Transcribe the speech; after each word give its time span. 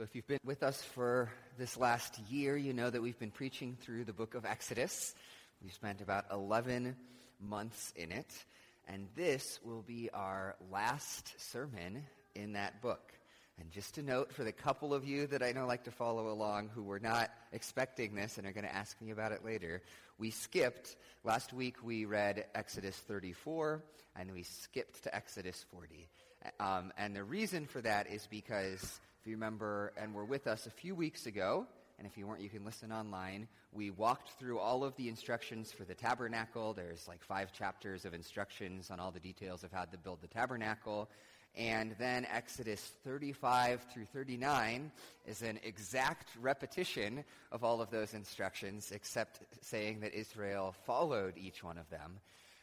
So, 0.00 0.04
if 0.04 0.14
you've 0.14 0.26
been 0.26 0.40
with 0.46 0.62
us 0.62 0.82
for 0.82 1.30
this 1.58 1.76
last 1.76 2.18
year, 2.30 2.56
you 2.56 2.72
know 2.72 2.88
that 2.88 3.02
we've 3.02 3.18
been 3.18 3.30
preaching 3.30 3.76
through 3.82 4.04
the 4.04 4.14
book 4.14 4.34
of 4.34 4.46
Exodus. 4.46 5.14
We've 5.62 5.74
spent 5.74 6.00
about 6.00 6.24
11 6.32 6.96
months 7.38 7.92
in 7.94 8.10
it, 8.10 8.32
and 8.88 9.08
this 9.14 9.60
will 9.62 9.82
be 9.82 10.08
our 10.14 10.56
last 10.72 11.38
sermon 11.52 12.02
in 12.34 12.54
that 12.54 12.80
book. 12.80 13.12
And 13.60 13.70
just 13.70 13.98
a 13.98 14.02
note 14.02 14.32
for 14.32 14.42
the 14.42 14.52
couple 14.52 14.94
of 14.94 15.04
you 15.04 15.26
that 15.26 15.42
I 15.42 15.52
know 15.52 15.66
like 15.66 15.84
to 15.84 15.90
follow 15.90 16.30
along 16.30 16.70
who 16.74 16.82
were 16.82 16.98
not 16.98 17.28
expecting 17.52 18.14
this 18.14 18.38
and 18.38 18.46
are 18.46 18.52
going 18.52 18.64
to 18.64 18.74
ask 18.74 18.98
me 19.02 19.10
about 19.10 19.32
it 19.32 19.44
later, 19.44 19.82
we 20.16 20.30
skipped. 20.30 20.96
Last 21.24 21.52
week 21.52 21.76
we 21.84 22.06
read 22.06 22.46
Exodus 22.54 22.96
34, 22.96 23.84
and 24.16 24.32
we 24.32 24.44
skipped 24.44 25.02
to 25.02 25.14
Exodus 25.14 25.62
40. 25.70 26.08
Um, 26.58 26.90
and 26.96 27.14
the 27.14 27.22
reason 27.22 27.66
for 27.66 27.82
that 27.82 28.10
is 28.10 28.26
because 28.30 28.98
if 29.20 29.26
you 29.26 29.34
remember 29.34 29.92
and 29.98 30.14
were 30.14 30.24
with 30.24 30.46
us 30.46 30.66
a 30.66 30.70
few 30.70 30.94
weeks 30.94 31.26
ago, 31.26 31.66
and 31.98 32.06
if 32.06 32.16
you 32.16 32.26
weren't, 32.26 32.40
you 32.40 32.48
can 32.48 32.64
listen 32.64 32.90
online. 32.90 33.48
We 33.70 33.90
walked 33.90 34.30
through 34.38 34.58
all 34.58 34.82
of 34.82 34.96
the 34.96 35.10
instructions 35.10 35.70
for 35.70 35.84
the 35.84 35.94
tabernacle. 35.94 36.72
There's 36.72 37.06
like 37.06 37.22
five 37.22 37.52
chapters 37.52 38.06
of 38.06 38.14
instructions 38.14 38.90
on 38.90 38.98
all 38.98 39.10
the 39.10 39.20
details 39.20 39.62
of 39.62 39.72
how 39.72 39.84
to 39.84 39.98
build 39.98 40.22
the 40.22 40.26
tabernacle. 40.26 41.10
And 41.54 41.94
then 41.98 42.26
Exodus 42.32 42.80
35 43.04 43.84
through 43.92 44.06
39 44.06 44.90
is 45.26 45.42
an 45.42 45.60
exact 45.64 46.28
repetition 46.40 47.22
of 47.52 47.62
all 47.62 47.82
of 47.82 47.90
those 47.90 48.14
instructions, 48.14 48.90
except 48.90 49.40
saying 49.60 50.00
that 50.00 50.14
Israel 50.14 50.74
followed 50.86 51.34
each 51.36 51.62
one 51.62 51.76
of 51.76 51.90
them. 51.90 52.20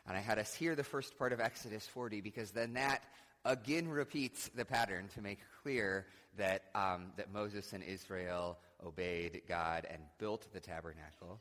And 0.08 0.18
I 0.18 0.22
had 0.22 0.40
us 0.40 0.56
hear 0.56 0.76
the 0.76 0.84
first 0.84 1.20
part 1.20 1.34
of 1.34 1.40
Exodus 1.40 1.86
40 1.86 2.22
because 2.22 2.50
then 2.50 2.74
that 2.74 3.04
again 3.46 3.88
repeats 3.88 4.50
the 4.56 4.66
pattern 4.66 5.08
to 5.16 5.22
make 5.22 5.40
clear 5.62 6.06
that, 6.38 6.64
um, 6.76 7.12
that 7.18 7.32
Moses 7.32 7.74
and 7.74 7.84
Israel 7.84 8.58
obeyed 8.86 9.42
God 9.48 9.86
and 9.90 10.02
built 10.20 10.48
the 10.54 10.60
tabernacle. 10.60 11.40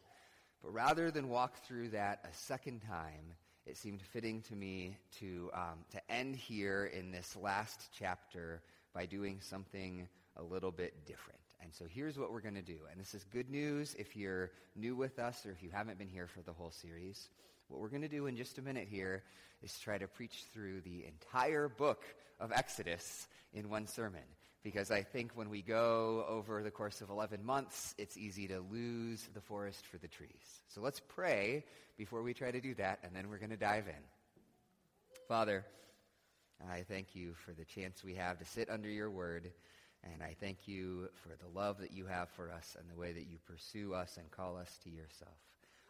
But 0.63 0.73
rather 0.73 1.11
than 1.11 1.29
walk 1.29 1.65
through 1.67 1.91
that 1.91 2.25
a 2.25 2.35
second 2.35 2.81
time, 2.81 3.35
it 3.67 3.77
seemed 3.77 4.01
fitting 4.01 4.43
to 4.43 4.55
me 4.55 4.97
to, 5.19 5.51
um, 5.53 5.85
to 5.91 6.13
end 6.13 6.37
here 6.37 6.91
in 6.93 7.11
this 7.11 7.37
last 7.37 7.89
chapter 7.97 8.63
by 8.95 9.07
doing 9.07 9.39
something 9.41 10.09
a 10.37 10.43
little 10.43 10.71
bit 10.71 11.05
different. 11.05 11.41
And 11.63 11.75
so 11.75 11.85
here's 11.89 12.19
what 12.19 12.33
we're 12.33 12.41
going 12.41 12.55
to 12.55 12.63
do. 12.63 12.79
And 12.91 13.01
this 13.01 13.15
is 13.15 13.25
good 13.33 13.51
news 13.51 13.97
if 13.99 14.17
you're 14.17 14.51
new 14.77 14.95
with 14.95 15.19
us 15.19 15.45
or 15.45 15.51
if 15.51 15.63
you 15.63 15.71
haven't 15.73 15.99
been 15.99 16.09
here 16.09 16.27
for 16.27 16.43
the 16.43 16.53
whole 16.53 16.71
series. 16.71 17.29
What 17.69 17.81
we're 17.81 17.89
going 17.89 18.03
to 18.03 18.09
do 18.09 18.27
in 18.27 18.37
just 18.37 18.59
a 18.59 18.63
minute 18.63 18.87
here 18.89 19.25
is 19.63 19.79
try 19.79 19.99
to 19.99 20.07
preach 20.07 20.45
through 20.53 20.83
the 20.83 21.05
entire 21.07 21.69
book 21.69 22.05
of 22.39 22.53
Exodus 22.53 23.27
in 23.53 23.69
one 23.69 23.87
sermon. 23.87 24.23
Because 24.67 24.91
I 24.91 25.03
think 25.03 25.31
when 25.37 25.49
we 25.49 25.63
go 25.63 26.27
over 26.29 26.61
the 26.61 26.73
course 26.73 27.01
of 27.01 27.09
11 27.09 27.45
months, 27.45 27.95
it's 27.99 28.17
easy 28.17 28.49
to 28.49 28.59
lose 28.59 29.25
the 29.33 29.41
forest 29.41 29.87
for 29.87 29.97
the 29.99 30.09
trees. 30.09 30.61
So 30.67 30.81
let's 30.81 31.01
pray 31.07 31.63
before 31.97 32.21
we 32.21 32.35
try 32.35 32.51
to 32.51 32.61
do 32.61 32.75
that, 32.75 32.99
and 33.05 33.15
then 33.15 33.31
we're 33.31 33.39
going 33.39 33.51
to 33.51 33.57
dive 33.57 33.87
in. 33.87 34.03
Father, 35.29 35.65
I 36.69 36.83
thank 36.83 37.15
you 37.15 37.35
for 37.35 37.53
the 37.53 37.65
chance 37.65 38.03
we 38.03 38.17
have 38.17 38.41
to 38.41 38.45
sit 38.45 38.69
under 38.69 38.89
your 38.89 39.09
word, 39.09 39.53
and 40.03 40.21
I 40.21 40.35
thank 40.41 40.67
you 40.67 41.11
for 41.23 41.29
the 41.29 41.57
love 41.57 41.79
that 41.79 41.93
you 41.93 42.07
have 42.07 42.29
for 42.31 42.51
us 42.51 42.77
and 42.77 42.91
the 42.91 43.01
way 43.01 43.13
that 43.13 43.29
you 43.29 43.39
pursue 43.47 43.95
us 43.95 44.17
and 44.17 44.29
call 44.33 44.57
us 44.57 44.81
to 44.83 44.91
yourself. 44.91 45.39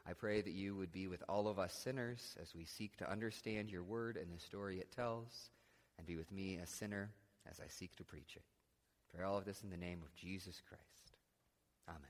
I 0.06 0.12
pray 0.12 0.42
that 0.42 0.52
you 0.52 0.76
would 0.76 0.92
be 0.92 1.08
with 1.08 1.22
all 1.30 1.48
of 1.48 1.58
us 1.58 1.72
sinners 1.72 2.36
as 2.42 2.54
we 2.54 2.66
seek 2.66 2.98
to 2.98 3.10
understand 3.10 3.70
your 3.70 3.84
word 3.84 4.18
and 4.18 4.30
the 4.30 4.38
story 4.38 4.80
it 4.80 4.92
tells, 4.92 5.48
and 5.96 6.06
be 6.06 6.16
with 6.16 6.30
me, 6.30 6.56
a 6.62 6.66
sinner, 6.66 7.08
as 7.50 7.58
I 7.58 7.68
seek 7.68 7.96
to 7.96 8.04
preach 8.04 8.36
it. 8.36 8.42
Pray 9.16 9.24
all 9.24 9.38
of 9.38 9.46
this 9.46 9.62
in 9.62 9.70
the 9.70 9.78
name 9.78 10.00
of 10.04 10.14
Jesus 10.14 10.60
Christ. 10.68 11.12
Amen. 11.88 12.02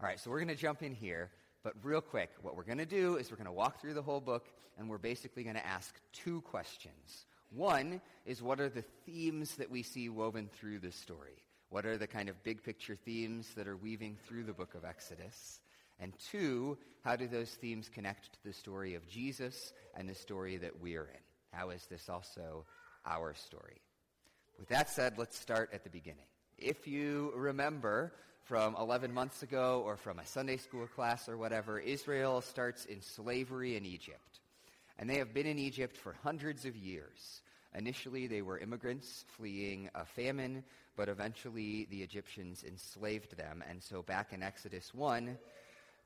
All 0.00 0.08
right, 0.08 0.18
so 0.18 0.28
we're 0.28 0.40
going 0.40 0.48
to 0.48 0.56
jump 0.56 0.82
in 0.82 0.92
here, 0.92 1.30
but 1.62 1.74
real 1.84 2.00
quick, 2.00 2.30
what 2.42 2.56
we're 2.56 2.64
going 2.64 2.78
to 2.78 2.86
do 2.86 3.16
is 3.16 3.30
we're 3.30 3.36
going 3.36 3.46
to 3.46 3.52
walk 3.52 3.80
through 3.80 3.94
the 3.94 4.02
whole 4.02 4.20
book, 4.20 4.48
and 4.76 4.88
we're 4.88 4.98
basically 4.98 5.44
going 5.44 5.54
to 5.54 5.64
ask 5.64 5.94
two 6.12 6.40
questions. 6.40 7.26
One 7.50 8.00
is 8.26 8.42
what 8.42 8.60
are 8.60 8.68
the 8.68 8.84
themes 9.06 9.54
that 9.56 9.70
we 9.70 9.84
see 9.84 10.08
woven 10.08 10.48
through 10.52 10.80
this 10.80 10.96
story? 10.96 11.44
What 11.70 11.86
are 11.86 11.96
the 11.96 12.08
kind 12.08 12.28
of 12.28 12.42
big 12.42 12.64
picture 12.64 12.96
themes 12.96 13.52
that 13.54 13.68
are 13.68 13.76
weaving 13.76 14.16
through 14.26 14.44
the 14.44 14.52
book 14.52 14.74
of 14.74 14.84
Exodus? 14.84 15.60
And 16.00 16.12
two, 16.30 16.76
how 17.04 17.14
do 17.14 17.28
those 17.28 17.50
themes 17.50 17.88
connect 17.88 18.32
to 18.32 18.38
the 18.44 18.52
story 18.52 18.94
of 18.94 19.06
Jesus 19.06 19.72
and 19.94 20.08
the 20.08 20.14
story 20.14 20.56
that 20.56 20.80
we're 20.80 21.02
in? 21.02 21.20
How 21.52 21.70
is 21.70 21.86
this 21.86 22.08
also 22.08 22.64
our 23.06 23.32
story? 23.34 23.80
With 24.58 24.68
that 24.68 24.90
said, 24.90 25.18
let's 25.18 25.38
start 25.38 25.70
at 25.72 25.84
the 25.84 25.90
beginning. 25.90 26.26
If 26.58 26.88
you 26.88 27.32
remember 27.36 28.12
from 28.42 28.74
11 28.76 29.14
months 29.14 29.42
ago 29.42 29.82
or 29.86 29.96
from 29.96 30.18
a 30.18 30.26
Sunday 30.26 30.56
school 30.56 30.86
class 30.88 31.28
or 31.28 31.36
whatever, 31.36 31.78
Israel 31.78 32.40
starts 32.40 32.84
in 32.84 33.00
slavery 33.00 33.76
in 33.76 33.86
Egypt. 33.86 34.40
And 34.98 35.08
they 35.08 35.18
have 35.18 35.32
been 35.32 35.46
in 35.46 35.60
Egypt 35.60 35.96
for 35.96 36.16
hundreds 36.24 36.64
of 36.64 36.74
years. 36.76 37.42
Initially, 37.74 38.26
they 38.26 38.42
were 38.42 38.58
immigrants 38.58 39.24
fleeing 39.36 39.90
a 39.94 40.04
famine, 40.04 40.64
but 40.96 41.08
eventually 41.08 41.86
the 41.90 42.02
Egyptians 42.02 42.64
enslaved 42.66 43.36
them. 43.36 43.62
And 43.68 43.80
so 43.80 44.02
back 44.02 44.32
in 44.32 44.42
Exodus 44.42 44.92
1, 44.92 45.38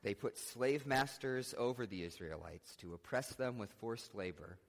they 0.03 0.13
put 0.13 0.37
slave 0.37 0.85
masters 0.85 1.55
over 1.57 1.87
the 1.87 2.03
Israelites 2.03 2.75
to 2.81 2.93
oppress 2.93 3.29
them 3.29 3.57
with 3.57 3.71
forced 3.79 4.13
labor, 4.13 4.59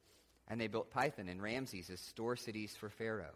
and 0.49 0.59
they 0.59 0.69
built 0.69 0.91
Pithom 0.91 1.29
and 1.29 1.43
Ramses 1.43 1.91
as 1.91 2.01
store 2.01 2.37
cities 2.37 2.75
for 2.75 2.89
Pharaoh. 2.89 3.35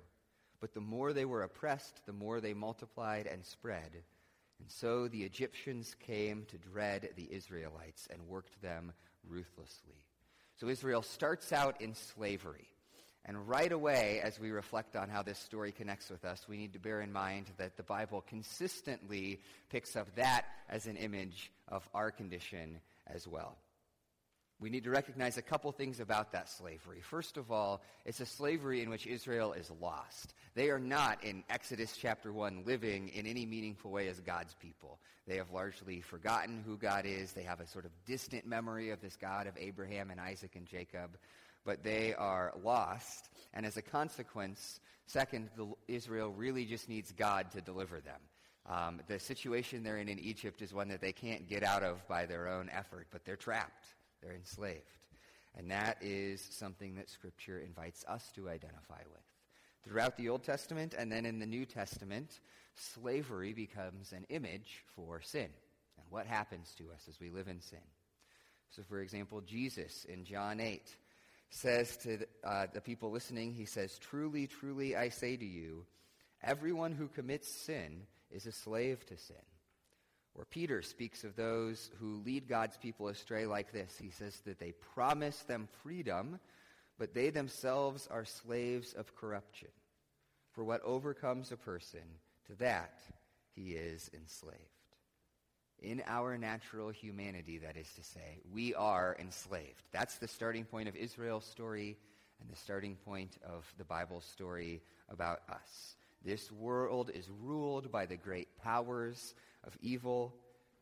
But 0.60 0.74
the 0.74 0.80
more 0.80 1.12
they 1.12 1.24
were 1.24 1.42
oppressed, 1.42 2.04
the 2.06 2.12
more 2.12 2.40
they 2.40 2.54
multiplied 2.54 3.26
and 3.26 3.44
spread. 3.44 3.90
And 4.60 4.70
so 4.70 5.08
the 5.08 5.22
Egyptians 5.22 5.94
came 6.06 6.44
to 6.46 6.58
dread 6.58 7.10
the 7.16 7.28
Israelites 7.30 8.08
and 8.10 8.28
worked 8.28 8.60
them 8.60 8.92
ruthlessly. 9.28 10.04
So 10.56 10.68
Israel 10.68 11.02
starts 11.02 11.52
out 11.52 11.80
in 11.80 11.94
slavery. 11.94 12.68
And 13.24 13.46
right 13.46 13.70
away, 13.70 14.20
as 14.22 14.40
we 14.40 14.50
reflect 14.50 14.96
on 14.96 15.10
how 15.10 15.22
this 15.22 15.38
story 15.38 15.70
connects 15.70 16.08
with 16.08 16.24
us, 16.24 16.48
we 16.48 16.56
need 16.56 16.72
to 16.72 16.78
bear 16.78 17.02
in 17.02 17.12
mind 17.12 17.46
that 17.58 17.76
the 17.76 17.82
Bible 17.82 18.24
consistently 18.26 19.40
picks 19.68 19.96
up 19.96 20.14
that 20.16 20.46
as 20.68 20.86
an 20.86 20.96
image 20.96 21.52
of 21.68 21.86
our 21.94 22.10
condition 22.10 22.80
as 23.06 23.28
well. 23.28 23.56
We 24.60 24.70
need 24.70 24.84
to 24.84 24.90
recognize 24.90 25.36
a 25.36 25.42
couple 25.42 25.70
things 25.70 26.00
about 26.00 26.32
that 26.32 26.48
slavery. 26.48 27.00
First 27.00 27.36
of 27.36 27.52
all, 27.52 27.80
it's 28.04 28.20
a 28.20 28.26
slavery 28.26 28.82
in 28.82 28.90
which 28.90 29.06
Israel 29.06 29.52
is 29.52 29.70
lost. 29.80 30.34
They 30.54 30.70
are 30.70 30.80
not, 30.80 31.22
in 31.22 31.44
Exodus 31.48 31.96
chapter 31.96 32.32
1, 32.32 32.64
living 32.66 33.08
in 33.10 33.26
any 33.26 33.46
meaningful 33.46 33.92
way 33.92 34.08
as 34.08 34.18
God's 34.18 34.54
people. 34.54 34.98
They 35.28 35.36
have 35.36 35.52
largely 35.52 36.00
forgotten 36.00 36.64
who 36.66 36.76
God 36.76 37.06
is. 37.06 37.32
They 37.32 37.44
have 37.44 37.60
a 37.60 37.68
sort 37.68 37.84
of 37.84 37.92
distant 38.04 38.46
memory 38.46 38.90
of 38.90 39.00
this 39.00 39.14
God 39.14 39.46
of 39.46 39.54
Abraham 39.56 40.10
and 40.10 40.20
Isaac 40.20 40.56
and 40.56 40.66
Jacob 40.66 41.16
but 41.68 41.82
they 41.82 42.14
are 42.14 42.54
lost. 42.64 43.28
And 43.52 43.66
as 43.66 43.76
a 43.76 43.82
consequence, 43.82 44.80
second, 45.06 45.50
the, 45.54 45.68
Israel 45.86 46.32
really 46.34 46.64
just 46.64 46.88
needs 46.88 47.12
God 47.12 47.50
to 47.52 47.60
deliver 47.60 48.00
them. 48.00 48.20
Um, 48.64 49.00
the 49.06 49.18
situation 49.18 49.82
they're 49.82 49.98
in 49.98 50.08
in 50.08 50.18
Egypt 50.18 50.62
is 50.62 50.72
one 50.72 50.88
that 50.88 51.02
they 51.02 51.12
can't 51.12 51.46
get 51.46 51.62
out 51.62 51.82
of 51.82 52.08
by 52.08 52.24
their 52.24 52.48
own 52.48 52.70
effort, 52.72 53.06
but 53.10 53.24
they're 53.26 53.36
trapped. 53.36 53.84
They're 54.22 54.34
enslaved. 54.34 54.82
And 55.56 55.70
that 55.70 55.98
is 56.00 56.40
something 56.40 56.94
that 56.96 57.10
Scripture 57.10 57.58
invites 57.58 58.04
us 58.06 58.30
to 58.34 58.48
identify 58.48 59.00
with. 59.10 59.22
Throughout 59.84 60.16
the 60.16 60.28
Old 60.28 60.44
Testament 60.44 60.94
and 60.96 61.10
then 61.10 61.24
in 61.24 61.38
the 61.38 61.46
New 61.46 61.64
Testament, 61.64 62.40
slavery 62.74 63.52
becomes 63.52 64.12
an 64.12 64.24
image 64.28 64.84
for 64.94 65.20
sin 65.20 65.48
and 65.96 66.06
what 66.10 66.26
happens 66.26 66.74
to 66.78 66.84
us 66.92 67.06
as 67.08 67.18
we 67.20 67.30
live 67.30 67.48
in 67.48 67.60
sin. 67.60 67.78
So, 68.70 68.82
for 68.82 69.00
example, 69.00 69.40
Jesus 69.40 70.04
in 70.04 70.24
John 70.24 70.60
8 70.60 70.82
says 71.50 71.96
to 71.98 72.18
uh, 72.44 72.66
the 72.72 72.80
people 72.80 73.10
listening, 73.10 73.54
he 73.54 73.64
says, 73.64 73.98
Truly, 73.98 74.46
truly, 74.46 74.94
I 74.94 75.08
say 75.08 75.36
to 75.36 75.46
you, 75.46 75.86
everyone 76.42 76.92
who 76.92 77.08
commits 77.08 77.50
sin 77.50 78.02
is 78.30 78.46
a 78.46 78.52
slave 78.52 79.04
to 79.06 79.16
sin. 79.16 79.36
Or 80.38 80.44
Peter 80.44 80.82
speaks 80.82 81.24
of 81.24 81.34
those 81.34 81.90
who 81.98 82.22
lead 82.24 82.48
God's 82.48 82.76
people 82.76 83.08
astray 83.08 83.44
like 83.44 83.72
this. 83.72 83.98
He 84.00 84.10
says 84.10 84.40
that 84.46 84.60
they 84.60 84.72
promise 84.94 85.40
them 85.40 85.68
freedom, 85.82 86.38
but 86.96 87.12
they 87.12 87.30
themselves 87.30 88.06
are 88.08 88.24
slaves 88.24 88.94
of 88.94 89.16
corruption. 89.16 89.68
For 90.52 90.62
what 90.62 90.80
overcomes 90.84 91.50
a 91.50 91.56
person, 91.56 92.02
to 92.46 92.54
that 92.60 93.00
he 93.56 93.72
is 93.72 94.10
enslaved. 94.14 94.62
In 95.80 96.02
our 96.06 96.38
natural 96.38 96.90
humanity, 96.90 97.58
that 97.58 97.76
is 97.76 97.92
to 97.96 98.04
say, 98.04 98.40
we 98.52 98.74
are 98.74 99.16
enslaved. 99.18 99.82
That's 99.92 100.18
the 100.18 100.28
starting 100.28 100.64
point 100.64 100.88
of 100.88 100.94
Israel's 100.94 101.44
story 101.44 101.96
and 102.40 102.48
the 102.48 102.56
starting 102.56 102.94
point 102.94 103.38
of 103.44 103.72
the 103.76 103.84
Bible's 103.84 104.24
story 104.24 104.82
about 105.08 105.40
us. 105.48 105.96
This 106.24 106.50
world 106.50 107.10
is 107.12 107.28
ruled 107.42 107.90
by 107.90 108.06
the 108.06 108.16
great 108.16 108.56
powers 108.62 109.34
of 109.64 109.76
evil. 109.80 110.34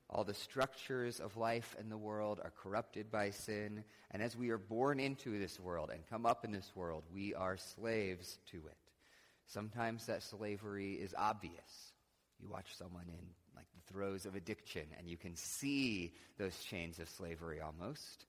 All 0.08 0.23
the 0.23 0.34
structures 0.34 1.19
of 1.19 1.37
life 1.37 1.75
in 1.81 1.88
the 1.88 1.96
world 1.96 2.40
are 2.43 2.52
corrupted 2.62 3.11
by 3.11 3.31
sin. 3.31 3.82
And 4.12 4.23
as 4.23 4.37
we 4.37 4.50
are 4.50 4.58
born 4.58 5.00
into 5.00 5.38
this 5.38 5.58
world 5.58 5.90
and 5.93 6.06
come 6.08 6.26
up 6.26 6.44
in 6.44 6.52
this 6.52 6.70
world, 6.76 7.05
we 7.12 7.34
are 7.34 7.56
slaves 7.56 8.38
to 8.52 8.58
it. 8.58 8.76
Sometimes 9.46 10.06
that 10.06 10.23
slavery 10.23 10.94
is 10.94 11.14
obvious. 11.17 11.93
You 12.40 12.49
watch 12.49 12.76
someone 12.76 13.06
in 13.08 13.26
like 13.55 13.67
the 13.75 13.93
throes 13.93 14.26
of 14.26 14.34
addiction 14.34 14.87
and 14.99 15.08
you 15.08 15.17
can 15.17 15.34
see 15.34 16.14
those 16.38 16.56
chains 16.64 16.99
of 16.99 17.08
slavery 17.08 17.61
almost. 17.61 18.26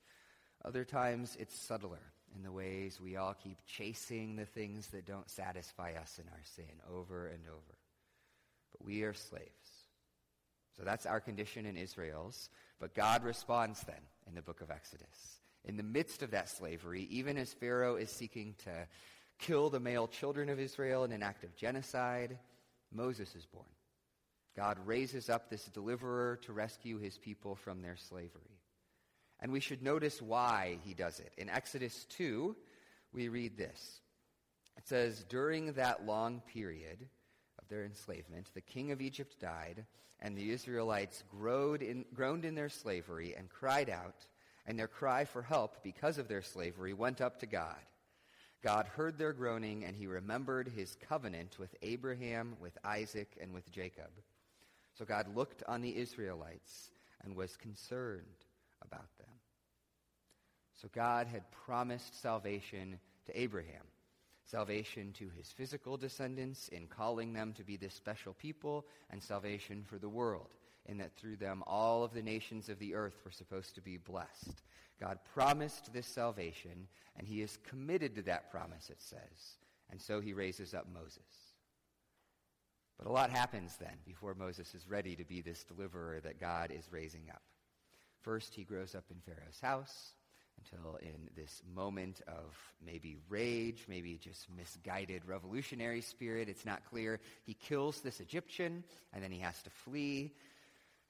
Other 0.65 0.83
times 0.83 1.37
it's 1.39 1.57
subtler 1.59 2.01
in 2.35 2.43
the 2.43 2.51
ways 2.51 2.99
we 3.01 3.15
all 3.15 3.33
keep 3.33 3.57
chasing 3.65 4.35
the 4.35 4.45
things 4.45 4.87
that 4.87 5.05
don't 5.05 5.29
satisfy 5.29 5.93
us 5.93 6.19
in 6.19 6.27
our 6.29 6.43
sin 6.43 6.81
over 6.91 7.27
and 7.27 7.43
over. 7.47 7.77
But 8.71 8.85
we 8.85 9.03
are 9.03 9.13
slaves. 9.13 9.76
So 10.77 10.83
that's 10.83 11.05
our 11.05 11.19
condition 11.19 11.65
in 11.65 11.75
Israel's. 11.75 12.49
But 12.79 12.93
God 12.93 13.23
responds 13.23 13.81
then 13.81 14.01
in 14.27 14.35
the 14.35 14.41
book 14.41 14.61
of 14.61 14.69
Exodus. 14.69 15.39
In 15.65 15.75
the 15.77 15.83
midst 15.83 16.21
of 16.21 16.31
that 16.31 16.49
slavery, 16.49 17.07
even 17.09 17.37
as 17.37 17.51
Pharaoh 17.53 17.95
is 17.95 18.11
seeking 18.11 18.55
to 18.63 18.87
kill 19.39 19.69
the 19.69 19.79
male 19.79 20.07
children 20.07 20.49
of 20.49 20.59
Israel 20.59 21.03
in 21.03 21.11
an 21.11 21.23
act 21.23 21.43
of 21.43 21.55
genocide, 21.55 22.37
Moses 22.93 23.35
is 23.35 23.45
born. 23.45 23.65
God 24.55 24.77
raises 24.85 25.29
up 25.29 25.49
this 25.49 25.65
deliverer 25.65 26.39
to 26.43 26.53
rescue 26.53 26.97
his 26.97 27.17
people 27.17 27.55
from 27.55 27.81
their 27.81 27.95
slavery. 27.95 28.59
And 29.39 29.51
we 29.51 29.59
should 29.59 29.83
notice 29.83 30.21
why 30.21 30.79
he 30.83 30.93
does 30.93 31.19
it. 31.19 31.31
In 31.37 31.49
Exodus 31.49 32.05
2, 32.09 32.55
we 33.13 33.29
read 33.29 33.57
this. 33.57 34.01
It 34.77 34.87
says, 34.87 35.25
During 35.29 35.73
that 35.73 36.05
long 36.05 36.41
period 36.51 37.07
their 37.69 37.85
enslavement, 37.85 38.49
the 38.53 38.61
king 38.61 38.91
of 38.91 39.01
Egypt 39.01 39.39
died, 39.39 39.85
and 40.19 40.35
the 40.35 40.51
Israelites 40.51 41.23
in, 41.33 42.05
groaned 42.13 42.45
in 42.45 42.55
their 42.55 42.69
slavery 42.69 43.35
and 43.37 43.49
cried 43.49 43.89
out, 43.89 44.25
and 44.65 44.77
their 44.77 44.87
cry 44.87 45.25
for 45.25 45.41
help 45.41 45.83
because 45.83 46.17
of 46.17 46.27
their 46.27 46.41
slavery 46.41 46.93
went 46.93 47.21
up 47.21 47.39
to 47.39 47.45
God. 47.45 47.75
God 48.63 48.87
heard 48.87 49.17
their 49.17 49.33
groaning, 49.33 49.85
and 49.85 49.95
he 49.95 50.07
remembered 50.07 50.67
his 50.67 50.97
covenant 51.07 51.59
with 51.59 51.75
Abraham, 51.81 52.57
with 52.59 52.77
Isaac, 52.83 53.37
and 53.39 53.53
with 53.53 53.71
Jacob. 53.71 54.09
So 54.97 55.05
God 55.05 55.35
looked 55.35 55.63
on 55.67 55.81
the 55.81 55.95
Israelites 55.95 56.89
and 57.23 57.35
was 57.35 57.55
concerned 57.55 58.25
about 58.81 59.15
them. 59.19 59.27
So 60.81 60.89
God 60.93 61.27
had 61.27 61.49
promised 61.51 62.19
salvation 62.19 62.99
to 63.25 63.39
Abraham, 63.39 63.83
salvation 64.49 65.11
to 65.13 65.29
his 65.37 65.51
physical 65.51 65.97
descendants 65.97 66.69
in 66.69 66.87
calling 66.87 67.33
them 67.33 67.53
to 67.53 67.63
be 67.63 67.75
this 67.75 67.93
special 67.93 68.33
people, 68.33 68.85
and 69.09 69.21
salvation 69.21 69.83
for 69.85 69.97
the 69.97 70.09
world, 70.09 70.55
in 70.85 70.97
that 70.97 71.15
through 71.17 71.35
them 71.35 71.63
all 71.67 72.03
of 72.03 72.13
the 72.13 72.21
nations 72.21 72.69
of 72.69 72.79
the 72.79 72.95
earth 72.95 73.21
were 73.25 73.31
supposed 73.31 73.75
to 73.75 73.81
be 73.81 73.97
blessed. 73.97 74.63
God 74.99 75.19
promised 75.33 75.91
this 75.93 76.07
salvation, 76.07 76.87
and 77.17 77.27
he 77.27 77.41
is 77.41 77.59
committed 77.67 78.15
to 78.15 78.21
that 78.23 78.49
promise, 78.49 78.89
it 78.89 79.01
says. 79.01 79.57
And 79.91 80.01
so 80.01 80.21
he 80.21 80.33
raises 80.33 80.73
up 80.73 80.87
Moses. 80.91 81.21
But 82.97 83.07
a 83.07 83.11
lot 83.11 83.29
happens 83.29 83.77
then 83.77 83.97
before 84.05 84.33
Moses 84.33 84.73
is 84.73 84.89
ready 84.89 85.15
to 85.15 85.23
be 85.23 85.41
this 85.41 85.63
deliverer 85.63 86.19
that 86.21 86.39
God 86.39 86.71
is 86.71 86.91
raising 86.91 87.29
up. 87.29 87.43
First, 88.21 88.55
he 88.55 88.63
grows 88.63 88.95
up 88.95 89.05
in 89.11 89.17
Pharaoh's 89.21 89.59
house 89.61 90.13
until 90.57 90.95
in 90.97 91.29
this 91.35 91.61
moment 91.75 92.21
of 92.27 92.55
maybe 92.85 93.17
rage, 93.29 93.85
maybe 93.87 94.17
just 94.17 94.47
misguided 94.55 95.23
revolutionary 95.25 96.01
spirit, 96.01 96.49
it's 96.49 96.65
not 96.65 96.83
clear, 96.89 97.19
he 97.45 97.53
kills 97.53 98.01
this 98.01 98.19
Egyptian 98.19 98.83
and 99.13 99.23
then 99.23 99.31
he 99.31 99.39
has 99.39 99.61
to 99.63 99.69
flee. 99.69 100.33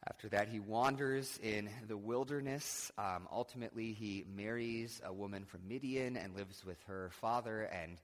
After 0.10 0.30
that, 0.30 0.48
he 0.48 0.60
wanders 0.60 1.40
in 1.44 1.70
the 1.88 1.98
wilderness. 1.98 2.92
Um, 2.98 3.28
ultimately, 3.32 3.94
he 3.94 4.24
marries 4.36 5.02
a 5.04 5.12
woman 5.12 5.44
from 5.44 5.68
Midian 5.68 6.16
and 6.16 6.36
lives 6.36 6.64
with 6.64 6.78
her 6.88 7.10
father 7.20 7.64
and 7.64 7.98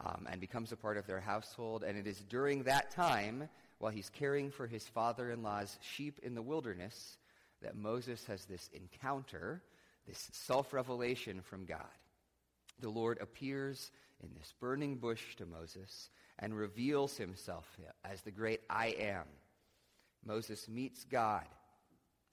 um, 0.00 0.26
and 0.30 0.40
becomes 0.40 0.72
a 0.72 0.76
part 0.76 0.96
of 0.96 1.06
their 1.06 1.20
household. 1.20 1.84
And 1.84 1.96
it 1.96 2.06
is 2.06 2.18
during 2.28 2.64
that 2.64 2.90
time, 2.90 3.48
while 3.78 3.92
he's 3.92 4.10
caring 4.10 4.50
for 4.50 4.66
his 4.66 4.86
father 4.86 5.30
in 5.30 5.42
law's 5.42 5.78
sheep 5.80 6.18
in 6.22 6.34
the 6.34 6.42
wilderness, 6.42 7.18
that 7.62 7.76
Moses 7.76 8.24
has 8.26 8.44
this 8.44 8.68
encounter, 8.72 9.62
this 10.06 10.28
self 10.32 10.72
revelation 10.72 11.40
from 11.42 11.64
God. 11.64 11.80
The 12.80 12.90
Lord 12.90 13.18
appears 13.20 13.90
in 14.22 14.30
this 14.38 14.52
burning 14.60 14.96
bush 14.96 15.36
to 15.36 15.46
Moses 15.46 16.10
and 16.38 16.56
reveals 16.56 17.16
himself 17.16 17.78
as 18.04 18.22
the 18.22 18.30
great 18.30 18.60
I 18.68 18.88
am. 18.98 19.24
Moses 20.24 20.68
meets 20.68 21.04
God 21.04 21.44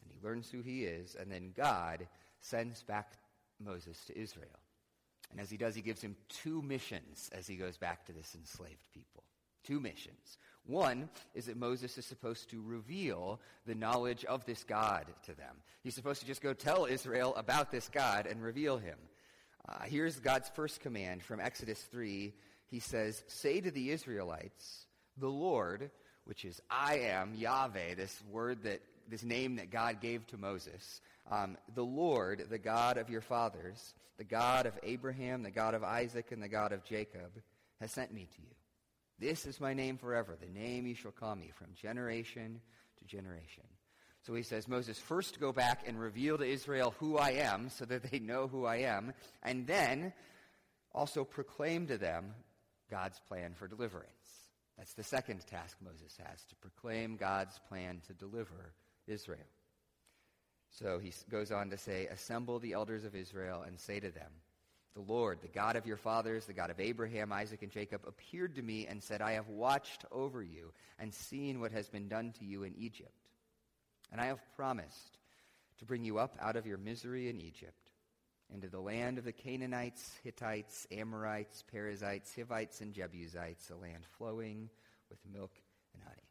and 0.04 0.12
he 0.12 0.26
learns 0.26 0.50
who 0.50 0.62
he 0.62 0.84
is, 0.86 1.16
and 1.16 1.32
then 1.32 1.54
God 1.56 2.08
sends 2.40 2.82
back 2.84 3.14
Moses 3.60 4.04
to 4.06 4.18
Israel. 4.18 4.60
And 5.30 5.40
as 5.40 5.50
he 5.50 5.58
does, 5.58 5.76
he 5.76 5.82
gives 5.82 6.02
him 6.02 6.16
two 6.28 6.62
missions 6.62 7.30
as 7.34 7.48
he 7.48 7.56
goes 7.56 7.78
back 7.78 8.06
to 8.06 8.12
this 8.12 8.36
enslaved 8.36 8.84
people. 8.94 9.24
Two 9.64 9.80
missions. 9.80 10.38
One 10.66 11.10
is 11.34 11.46
that 11.46 11.58
Moses 11.58 11.98
is 11.98 12.06
supposed 12.06 12.50
to 12.52 12.62
reveal 12.62 13.40
the 13.66 13.76
knowledge 13.76 14.26
of 14.26 14.46
this 14.46 14.64
God 14.64 15.06
to 15.26 15.34
them. 15.34 15.56
He's 15.84 15.96
supposed 15.96 16.22
to 16.22 16.28
just 16.28 16.42
go 16.42 16.54
tell 16.54 16.86
Israel 16.86 17.34
about 17.36 17.72
this 17.72 17.90
God 17.90 18.28
and 18.28 18.42
reveal 18.42 18.78
him. 18.78 18.98
Uh, 19.68 19.84
here's 19.84 20.20
God's 20.20 20.50
first 20.50 20.80
command 20.80 21.24
from 21.24 21.40
Exodus 21.40 21.82
3. 21.92 22.34
He 22.68 22.80
says, 22.80 23.24
Say 23.28 23.62
to 23.62 23.72
the 23.72 23.90
Israelites, 23.90 24.86
the 25.18 25.30
Lord, 25.30 25.92
which 26.26 26.46
is 26.46 26.62
I 26.70 27.00
am, 27.00 27.34
Yahweh, 27.36 27.96
this 27.96 28.22
word 28.30 28.64
that, 28.64 28.82
this 29.08 29.24
name 29.24 29.58
that 29.58 29.72
God 29.72 30.00
gave 30.00 30.26
to 30.28 30.38
Moses, 30.38 31.02
um, 31.30 31.58
the 31.76 31.84
Lord, 31.84 32.46
the 32.50 32.58
God 32.58 32.98
of 32.98 33.10
your 33.10 33.22
fathers, 33.22 33.94
the 34.18 34.24
God 34.24 34.66
of 34.66 34.74
Abraham, 34.84 35.44
the 35.44 35.52
God 35.52 35.74
of 35.74 35.84
Isaac, 35.84 36.32
and 36.32 36.42
the 36.42 36.48
God 36.48 36.72
of 36.72 36.84
Jacob, 36.84 37.32
has 37.80 37.92
sent 37.92 38.14
me 38.14 38.28
to 38.36 38.42
you. 38.42 38.61
This 39.22 39.46
is 39.46 39.62
my 39.62 39.76
name 39.76 40.00
forever, 40.00 40.36
the 40.36 40.60
name 40.60 40.88
you 40.88 40.96
shall 40.96 41.12
call 41.12 41.36
me 41.36 41.52
from 41.54 41.68
generation 41.80 42.60
to 42.98 43.06
generation. 43.06 43.64
So 44.24 44.34
he 44.34 44.42
says, 44.42 44.68
Moses, 44.68 44.98
first 44.98 45.40
go 45.40 45.52
back 45.52 45.84
and 45.86 46.00
reveal 46.00 46.40
to 46.40 46.44
Israel 46.44 46.96
who 47.00 47.20
I 47.20 47.34
am 47.34 47.70
so 47.70 47.86
that 47.86 48.10
they 48.10 48.18
know 48.18 48.48
who 48.48 48.66
I 48.66 48.78
am, 48.78 49.14
and 49.44 49.68
then 49.68 50.12
also 50.92 51.24
proclaim 51.24 51.86
to 51.88 52.00
them 52.00 52.34
God's 52.90 53.20
plan 53.28 53.54
for 53.54 53.68
deliverance. 53.68 54.10
That's 54.76 54.94
the 54.94 55.04
second 55.04 55.46
task 55.46 55.78
Moses 55.84 56.18
has, 56.26 56.44
to 56.46 56.56
proclaim 56.56 57.16
God's 57.16 57.60
plan 57.70 58.02
to 58.08 58.14
deliver 58.14 58.74
Israel. 59.06 59.40
So 60.72 60.98
he 60.98 61.14
goes 61.30 61.52
on 61.52 61.70
to 61.70 61.78
say, 61.78 62.08
Assemble 62.08 62.58
the 62.58 62.74
elders 62.74 63.06
of 63.06 63.16
Israel 63.16 63.64
and 63.68 63.80
say 63.80 64.00
to 64.00 64.10
them, 64.10 64.32
The 64.94 65.02
Lord, 65.02 65.40
the 65.42 65.48
God 65.48 65.78
of 65.78 65.86
your 65.86 65.98
fathers, 65.98 66.46
the 66.46 66.54
God 66.54 66.70
of 66.70 66.80
Abraham, 66.80 67.32
Isaac, 67.32 67.64
and 67.64 67.72
Jacob, 67.72 68.02
appeared 68.06 68.56
to 68.56 68.62
me 68.62 68.88
and 68.88 69.02
said, 69.02 69.22
I 69.22 69.34
have 69.34 69.48
watched 69.48 70.04
over 70.12 70.44
you 70.44 70.74
and 71.00 71.14
seen 71.14 71.62
what 71.62 71.72
has 71.72 71.88
been 71.88 72.10
done 72.10 72.34
to 72.40 72.46
you 72.46 72.64
in 72.64 72.76
Egypt. 72.76 73.16
And 74.12 74.20
I 74.20 74.26
have 74.26 74.42
promised 74.56 75.18
to 75.80 75.86
bring 75.86 76.04
you 76.04 76.20
up 76.20 76.36
out 76.42 76.58
of 76.58 76.66
your 76.66 76.78
misery 76.78 77.30
in 77.30 77.40
Egypt 77.40 77.92
into 78.54 78.68
the 78.68 78.82
land 78.82 79.18
of 79.18 79.24
the 79.24 79.32
Canaanites, 79.32 80.12
Hittites, 80.24 80.86
Amorites, 80.92 81.64
Perizzites, 81.72 82.36
Hivites, 82.36 82.82
and 82.82 82.94
Jebusites, 82.94 83.70
a 83.70 83.76
land 83.76 84.04
flowing 84.18 84.70
with 85.10 85.20
milk 85.32 85.54
and 85.94 86.04
honey. 86.04 86.28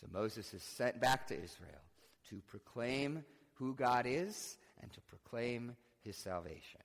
So 0.00 0.06
Moses 0.12 0.54
is 0.54 0.62
sent 0.62 1.00
back 1.00 1.26
to 1.28 1.34
Israel 1.34 1.82
to 2.30 2.40
proclaim 2.46 3.24
who 3.54 3.74
God 3.74 4.06
is 4.06 4.56
and 4.80 4.92
to 4.92 5.00
proclaim 5.02 5.76
his 6.02 6.16
salvation. 6.16 6.80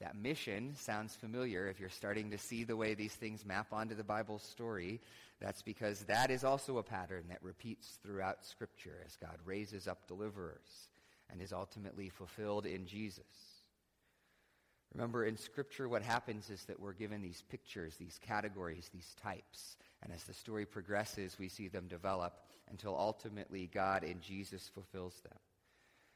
That 0.00 0.16
mission 0.16 0.74
sounds 0.76 1.14
familiar, 1.14 1.68
if 1.68 1.78
you're 1.78 1.90
starting 1.90 2.30
to 2.30 2.38
see 2.38 2.64
the 2.64 2.76
way 2.76 2.94
these 2.94 3.14
things 3.14 3.44
map 3.44 3.66
onto 3.70 3.94
the 3.94 4.02
Bible 4.02 4.38
story, 4.38 4.98
that's 5.40 5.60
because 5.60 6.00
that 6.04 6.30
is 6.30 6.42
also 6.42 6.78
a 6.78 6.82
pattern 6.82 7.24
that 7.28 7.42
repeats 7.42 7.98
throughout 8.02 8.44
Scripture 8.44 9.02
as 9.04 9.16
God 9.16 9.36
raises 9.44 9.86
up 9.86 10.06
deliverers 10.08 10.88
and 11.30 11.42
is 11.42 11.52
ultimately 11.52 12.08
fulfilled 12.08 12.64
in 12.64 12.86
Jesus. 12.86 13.24
Remember, 14.94 15.24
in 15.24 15.36
Scripture, 15.36 15.88
what 15.88 16.02
happens 16.02 16.50
is 16.50 16.64
that 16.64 16.80
we're 16.80 16.92
given 16.92 17.22
these 17.22 17.44
pictures, 17.48 17.96
these 17.96 18.18
categories, 18.26 18.90
these 18.92 19.14
types. 19.22 19.76
And 20.02 20.12
as 20.12 20.24
the 20.24 20.34
story 20.34 20.66
progresses, 20.66 21.38
we 21.38 21.48
see 21.48 21.68
them 21.68 21.86
develop 21.88 22.40
until 22.70 22.96
ultimately 22.98 23.70
God 23.72 24.02
in 24.02 24.20
Jesus 24.20 24.68
fulfills 24.72 25.20
them. 25.20 25.38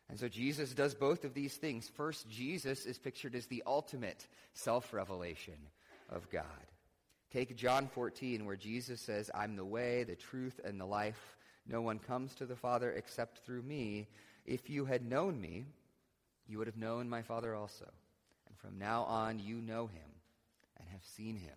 And 0.09 0.19
so 0.19 0.29
Jesus 0.29 0.75
does 0.75 0.95
both 0.95 1.25
of 1.25 1.35
these 1.35 1.55
things. 1.57 1.89
First, 1.89 2.29
Jesus 2.29 2.85
is 2.85 2.99
pictured 2.99 3.35
as 3.35 3.47
the 3.47 3.63
ultimate 3.67 4.27
self 4.53 4.93
revelation 4.93 5.57
of 6.11 6.29
God. 6.31 6.45
Take 7.33 7.57
John 7.57 7.89
14, 7.89 8.45
where 8.45 8.57
Jesus 8.57 9.01
says, 9.01 9.31
I'm 9.35 9.57
the 9.57 9.65
way, 9.65 10.05
the 10.05 10.15
truth, 10.15 10.61
and 10.65 10.81
the 10.81 10.85
life. 10.85 11.37
No 11.67 11.81
one 11.81 11.99
comes 11.99 12.35
to 12.37 12.47
the 12.47 12.55
Father 12.55 12.93
except 12.93 13.39
through 13.39 13.63
me. 13.63 14.07
If 14.45 14.69
you 14.71 14.85
had 14.85 15.09
known 15.09 15.41
me, 15.41 15.65
you 16.47 16.59
would 16.59 16.67
have 16.67 16.77
known 16.77 17.09
my 17.09 17.23
Father 17.23 17.55
also. 17.55 17.87
And 18.49 18.59
from 18.59 18.79
now 18.79 19.05
on, 19.05 19.39
you 19.39 19.57
know 19.57 19.87
him 19.87 20.11
and 20.79 20.89
have 20.91 21.05
seen 21.17 21.37
him. 21.37 21.57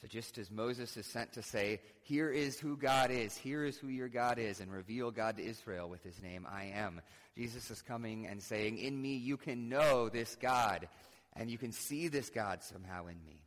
So 0.00 0.06
just 0.06 0.36
as 0.36 0.50
Moses 0.50 0.96
is 0.98 1.06
sent 1.06 1.32
to 1.32 1.42
say, 1.42 1.80
here 2.02 2.30
is 2.30 2.60
who 2.60 2.76
God 2.76 3.10
is, 3.10 3.34
here 3.34 3.64
is 3.64 3.78
who 3.78 3.88
your 3.88 4.08
God 4.08 4.38
is, 4.38 4.60
and 4.60 4.70
reveal 4.70 5.10
God 5.10 5.38
to 5.38 5.44
Israel 5.44 5.88
with 5.88 6.02
his 6.02 6.20
name, 6.20 6.46
I 6.50 6.72
am. 6.74 7.00
Jesus 7.34 7.70
is 7.70 7.80
coming 7.80 8.26
and 8.26 8.42
saying, 8.42 8.78
in 8.78 9.00
me 9.00 9.16
you 9.16 9.38
can 9.38 9.70
know 9.70 10.10
this 10.10 10.36
God, 10.36 10.86
and 11.34 11.50
you 11.50 11.56
can 11.56 11.72
see 11.72 12.08
this 12.08 12.28
God 12.28 12.62
somehow 12.62 13.06
in 13.06 13.16
me. 13.24 13.40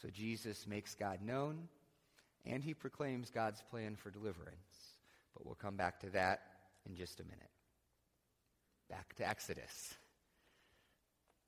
So 0.00 0.08
Jesus 0.08 0.66
makes 0.66 0.94
God 0.94 1.20
known, 1.22 1.68
and 2.46 2.64
he 2.64 2.72
proclaims 2.72 3.30
God's 3.30 3.62
plan 3.70 3.96
for 3.96 4.10
deliverance. 4.10 4.56
But 5.34 5.44
we'll 5.44 5.54
come 5.54 5.76
back 5.76 6.00
to 6.00 6.10
that 6.10 6.40
in 6.88 6.96
just 6.96 7.20
a 7.20 7.24
minute. 7.24 7.50
Back 8.88 9.14
to 9.16 9.28
Exodus. 9.28 9.94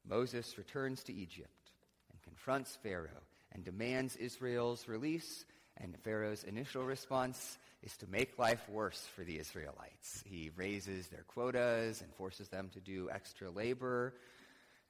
Moses 0.06 0.58
returns 0.58 1.02
to 1.04 1.14
Egypt 1.14 1.73
and 2.12 2.23
confronts 2.23 2.78
Pharaoh 2.82 3.08
and 3.54 3.64
demands 3.64 4.16
Israel's 4.16 4.88
release. 4.88 5.44
And 5.76 5.96
Pharaoh's 6.02 6.44
initial 6.44 6.84
response 6.84 7.58
is 7.82 7.96
to 7.99 8.06
make 8.06 8.38
life 8.38 8.68
worse 8.68 9.06
for 9.14 9.25
the 9.25 9.38
Israelites. 9.38 10.23
He 10.26 10.50
raises 10.56 11.08
their 11.08 11.25
quotas 11.26 12.00
and 12.00 12.14
forces 12.14 12.49
them 12.49 12.70
to 12.75 12.80
do 12.80 13.11
extra 13.12 13.50
labor. 13.50 14.14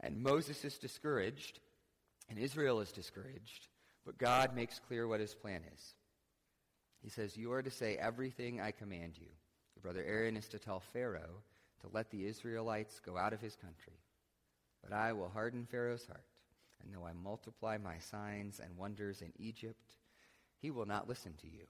And 0.00 0.22
Moses 0.22 0.64
is 0.64 0.78
discouraged, 0.78 1.60
and 2.28 2.38
Israel 2.38 2.80
is 2.80 2.92
discouraged, 2.92 3.68
but 4.04 4.18
God 4.18 4.54
makes 4.54 4.78
clear 4.78 5.08
what 5.08 5.20
his 5.20 5.34
plan 5.34 5.62
is. 5.74 5.94
He 7.02 7.10
says, 7.10 7.36
You 7.36 7.52
are 7.52 7.62
to 7.62 7.70
say 7.70 7.96
everything 7.96 8.60
I 8.60 8.70
command 8.70 9.14
you. 9.16 9.28
Your 9.76 9.82
brother 9.82 10.04
Aaron 10.06 10.36
is 10.36 10.48
to 10.48 10.58
tell 10.58 10.80
Pharaoh 10.80 11.42
to 11.80 11.88
let 11.92 12.10
the 12.10 12.26
Israelites 12.26 13.00
go 13.00 13.16
out 13.16 13.32
of 13.32 13.40
his 13.40 13.56
country. 13.56 13.98
But 14.82 14.92
I 14.92 15.12
will 15.12 15.28
harden 15.28 15.66
Pharaoh's 15.70 16.06
heart, 16.06 16.24
and 16.84 16.94
though 16.94 17.06
I 17.06 17.12
multiply 17.12 17.78
my 17.78 17.98
signs 17.98 18.60
and 18.60 18.76
wonders 18.76 19.22
in 19.22 19.32
Egypt, 19.38 19.96
he 20.60 20.70
will 20.70 20.86
not 20.86 21.08
listen 21.08 21.34
to 21.40 21.46
you. 21.46 21.64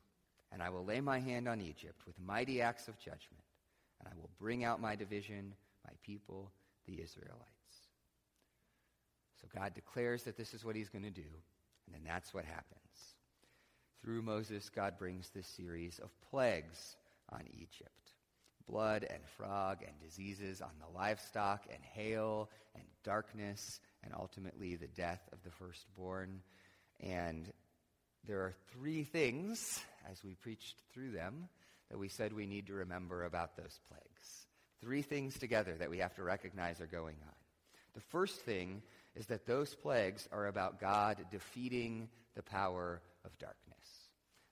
And 0.53 0.63
I 0.63 0.71
will 0.71 0.85
lay 0.85 1.01
my 1.01 1.19
hand 1.19 1.49
on 1.49 1.61
Egypt 1.61 2.03
with 2.07 2.21
mighty 2.21 2.61
acts 2.61 2.87
of 2.89 2.99
judgment, 2.99 3.45
and 3.99 4.09
I 4.09 4.17
will 4.17 4.31
bring 4.39 4.65
out 4.65 4.81
my 4.81 4.95
division, 4.95 5.55
my 5.85 5.93
people, 6.03 6.53
the 6.87 7.01
Israelites. 7.01 7.45
So 9.41 9.49
God 9.55 9.75
declares 9.75 10.23
that 10.25 10.37
this 10.37 10.55
is 10.55 10.65
what 10.65 10.77
he's 10.77 10.89
going 10.89 11.05
to 11.05 11.11
do, 11.11 11.23
and 11.87 11.95
then 11.95 12.03
that's 12.05 12.33
what 12.33 12.45
happens. 12.45 13.15
Through 14.01 14.23
Moses, 14.23 14.71
God 14.71 14.99
brings 14.99 15.31
this 15.31 15.47
series 15.47 15.99
of 15.99 16.11
plagues 16.31 16.97
on 17.33 17.43
Egypt 17.53 17.91
blood 18.67 19.07
and 19.11 19.21
frog 19.37 19.79
and 19.87 19.93
diseases 20.01 20.63
on 20.63 20.71
the 20.81 20.99
livestock 20.99 21.67
and 21.71 21.83
hail 21.83 22.49
and 22.75 22.85
darkness 23.03 23.81
and 24.05 24.15
ultimately 24.15 24.77
the 24.77 24.89
death 24.89 25.21
of 25.33 25.43
the 25.43 25.51
firstborn. 25.51 26.43
And 27.01 27.51
there 28.27 28.41
are 28.41 28.55
three 28.73 29.05
things, 29.05 29.81
as 30.11 30.23
we 30.23 30.35
preached 30.35 30.77
through 30.93 31.13
them, 31.13 31.49
that 31.91 31.99
we 31.99 32.09
said 32.09 32.33
we 32.33 32.47
need 32.47 32.67
to 32.69 32.75
remember 32.75 33.25
about 33.25 33.57
those 33.57 33.81
plagues. 33.89 34.47
Three 34.81 35.03
things 35.03 35.39
together 35.39 35.75
that 35.79 35.91
we 35.91 35.99
have 35.99 36.15
to 36.17 36.23
recognize 36.23 36.81
are 36.81 36.87
going 36.87 37.17
on. 37.23 37.35
The 37.95 38.01
first 38.01 38.41
thing 38.41 38.83
is 39.15 39.27
that 39.27 39.47
those 39.47 39.75
plagues 39.75 40.29
are 40.33 40.47
about 40.47 40.81
God 40.81 41.25
defeating 41.31 42.09
the 42.35 42.43
power 42.43 43.01
of 43.25 43.39
darkness. 43.39 43.79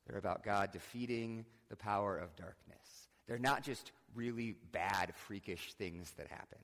They're 0.07 0.19
about 0.19 0.45
God 0.45 0.73
defeating 0.73 1.45
the 1.69 1.77
power 1.77 2.17
of 2.17 2.35
darkness. 2.37 3.09
They're 3.27 3.39
not 3.39 3.63
just 3.63 3.93
really 4.15 4.57
bad, 4.73 5.15
freakish 5.15 5.73
things 5.75 6.11
that 6.17 6.29
happened. 6.29 6.61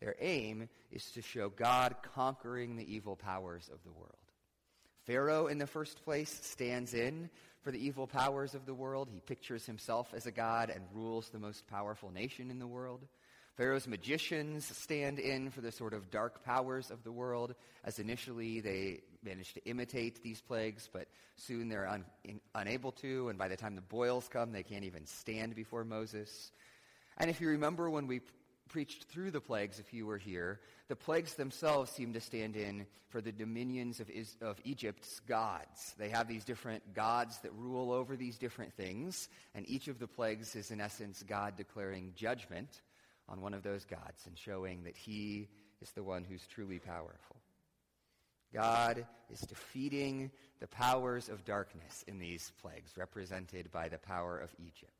Their 0.00 0.16
aim 0.20 0.68
is 0.90 1.10
to 1.12 1.22
show 1.22 1.50
God 1.50 1.96
conquering 2.14 2.76
the 2.76 2.94
evil 2.94 3.16
powers 3.16 3.68
of 3.72 3.82
the 3.84 3.92
world. 3.92 4.14
Pharaoh, 5.04 5.46
in 5.46 5.58
the 5.58 5.66
first 5.66 6.04
place, 6.04 6.40
stands 6.42 6.94
in 6.94 7.30
for 7.62 7.70
the 7.70 7.84
evil 7.84 8.06
powers 8.06 8.54
of 8.54 8.64
the 8.64 8.74
world. 8.74 9.08
He 9.12 9.20
pictures 9.20 9.66
himself 9.66 10.12
as 10.14 10.26
a 10.26 10.30
god 10.30 10.70
and 10.70 10.84
rules 10.92 11.28
the 11.28 11.38
most 11.38 11.66
powerful 11.66 12.10
nation 12.10 12.50
in 12.50 12.58
the 12.58 12.66
world. 12.66 13.06
Pharaoh's 13.56 13.86
magicians 13.86 14.64
stand 14.64 15.18
in 15.18 15.50
for 15.50 15.60
the 15.60 15.72
sort 15.72 15.92
of 15.92 16.10
dark 16.10 16.42
powers 16.44 16.90
of 16.90 17.04
the 17.04 17.12
world, 17.12 17.54
as 17.84 17.98
initially 17.98 18.60
they 18.60 19.00
managed 19.22 19.54
to 19.54 19.64
imitate 19.66 20.22
these 20.22 20.40
plagues, 20.40 20.88
but 20.90 21.08
soon 21.36 21.68
they're 21.68 21.86
un, 21.86 22.04
in, 22.24 22.40
unable 22.54 22.92
to, 22.92 23.28
and 23.28 23.38
by 23.38 23.48
the 23.48 23.56
time 23.56 23.74
the 23.74 23.82
boils 23.82 24.28
come, 24.28 24.52
they 24.52 24.62
can't 24.62 24.84
even 24.84 25.04
stand 25.04 25.54
before 25.54 25.84
Moses. 25.84 26.52
And 27.18 27.28
if 27.28 27.40
you 27.40 27.48
remember 27.48 27.90
when 27.90 28.06
we 28.06 28.20
preached 28.70 29.04
through 29.04 29.32
the 29.32 29.40
plagues, 29.40 29.78
if 29.78 29.92
you 29.92 30.06
were 30.06 30.16
here, 30.16 30.60
the 30.88 30.96
plagues 30.96 31.34
themselves 31.34 31.90
seem 31.90 32.12
to 32.14 32.20
stand 32.20 32.56
in 32.56 32.86
for 33.08 33.20
the 33.20 33.32
dominions 33.32 34.00
of, 34.00 34.08
Is- 34.08 34.36
of 34.40 34.58
Egypt's 34.64 35.20
gods. 35.20 35.94
They 35.98 36.08
have 36.08 36.28
these 36.28 36.44
different 36.44 36.94
gods 36.94 37.38
that 37.40 37.52
rule 37.54 37.92
over 37.92 38.16
these 38.16 38.38
different 38.38 38.72
things, 38.74 39.28
and 39.54 39.68
each 39.68 39.88
of 39.88 39.98
the 39.98 40.06
plagues 40.06 40.54
is, 40.56 40.70
in 40.70 40.80
essence, 40.80 41.22
God 41.22 41.56
declaring 41.56 42.12
judgment 42.16 42.80
on 43.28 43.40
one 43.40 43.54
of 43.54 43.62
those 43.62 43.84
gods 43.84 44.26
and 44.26 44.38
showing 44.38 44.84
that 44.84 44.96
he 44.96 45.48
is 45.82 45.90
the 45.90 46.02
one 46.02 46.24
who's 46.24 46.46
truly 46.46 46.78
powerful. 46.78 47.36
God 48.52 49.06
is 49.30 49.40
defeating 49.40 50.30
the 50.60 50.66
powers 50.66 51.28
of 51.28 51.44
darkness 51.44 52.04
in 52.06 52.18
these 52.18 52.52
plagues, 52.60 52.92
represented 52.96 53.70
by 53.70 53.88
the 53.88 53.98
power 53.98 54.38
of 54.38 54.50
Egypt. 54.58 54.92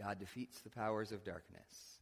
God 0.00 0.18
defeats 0.18 0.60
the 0.60 0.70
powers 0.70 1.12
of 1.12 1.24
darkness. 1.24 1.97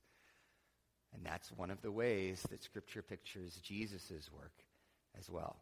And 1.17 1.25
that's 1.25 1.51
one 1.53 1.71
of 1.71 1.81
the 1.81 1.91
ways 1.91 2.43
that 2.51 2.63
Scripture 2.63 3.03
pictures 3.03 3.59
Jesus' 3.63 4.31
work 4.33 4.53
as 5.19 5.31
well. 5.31 5.57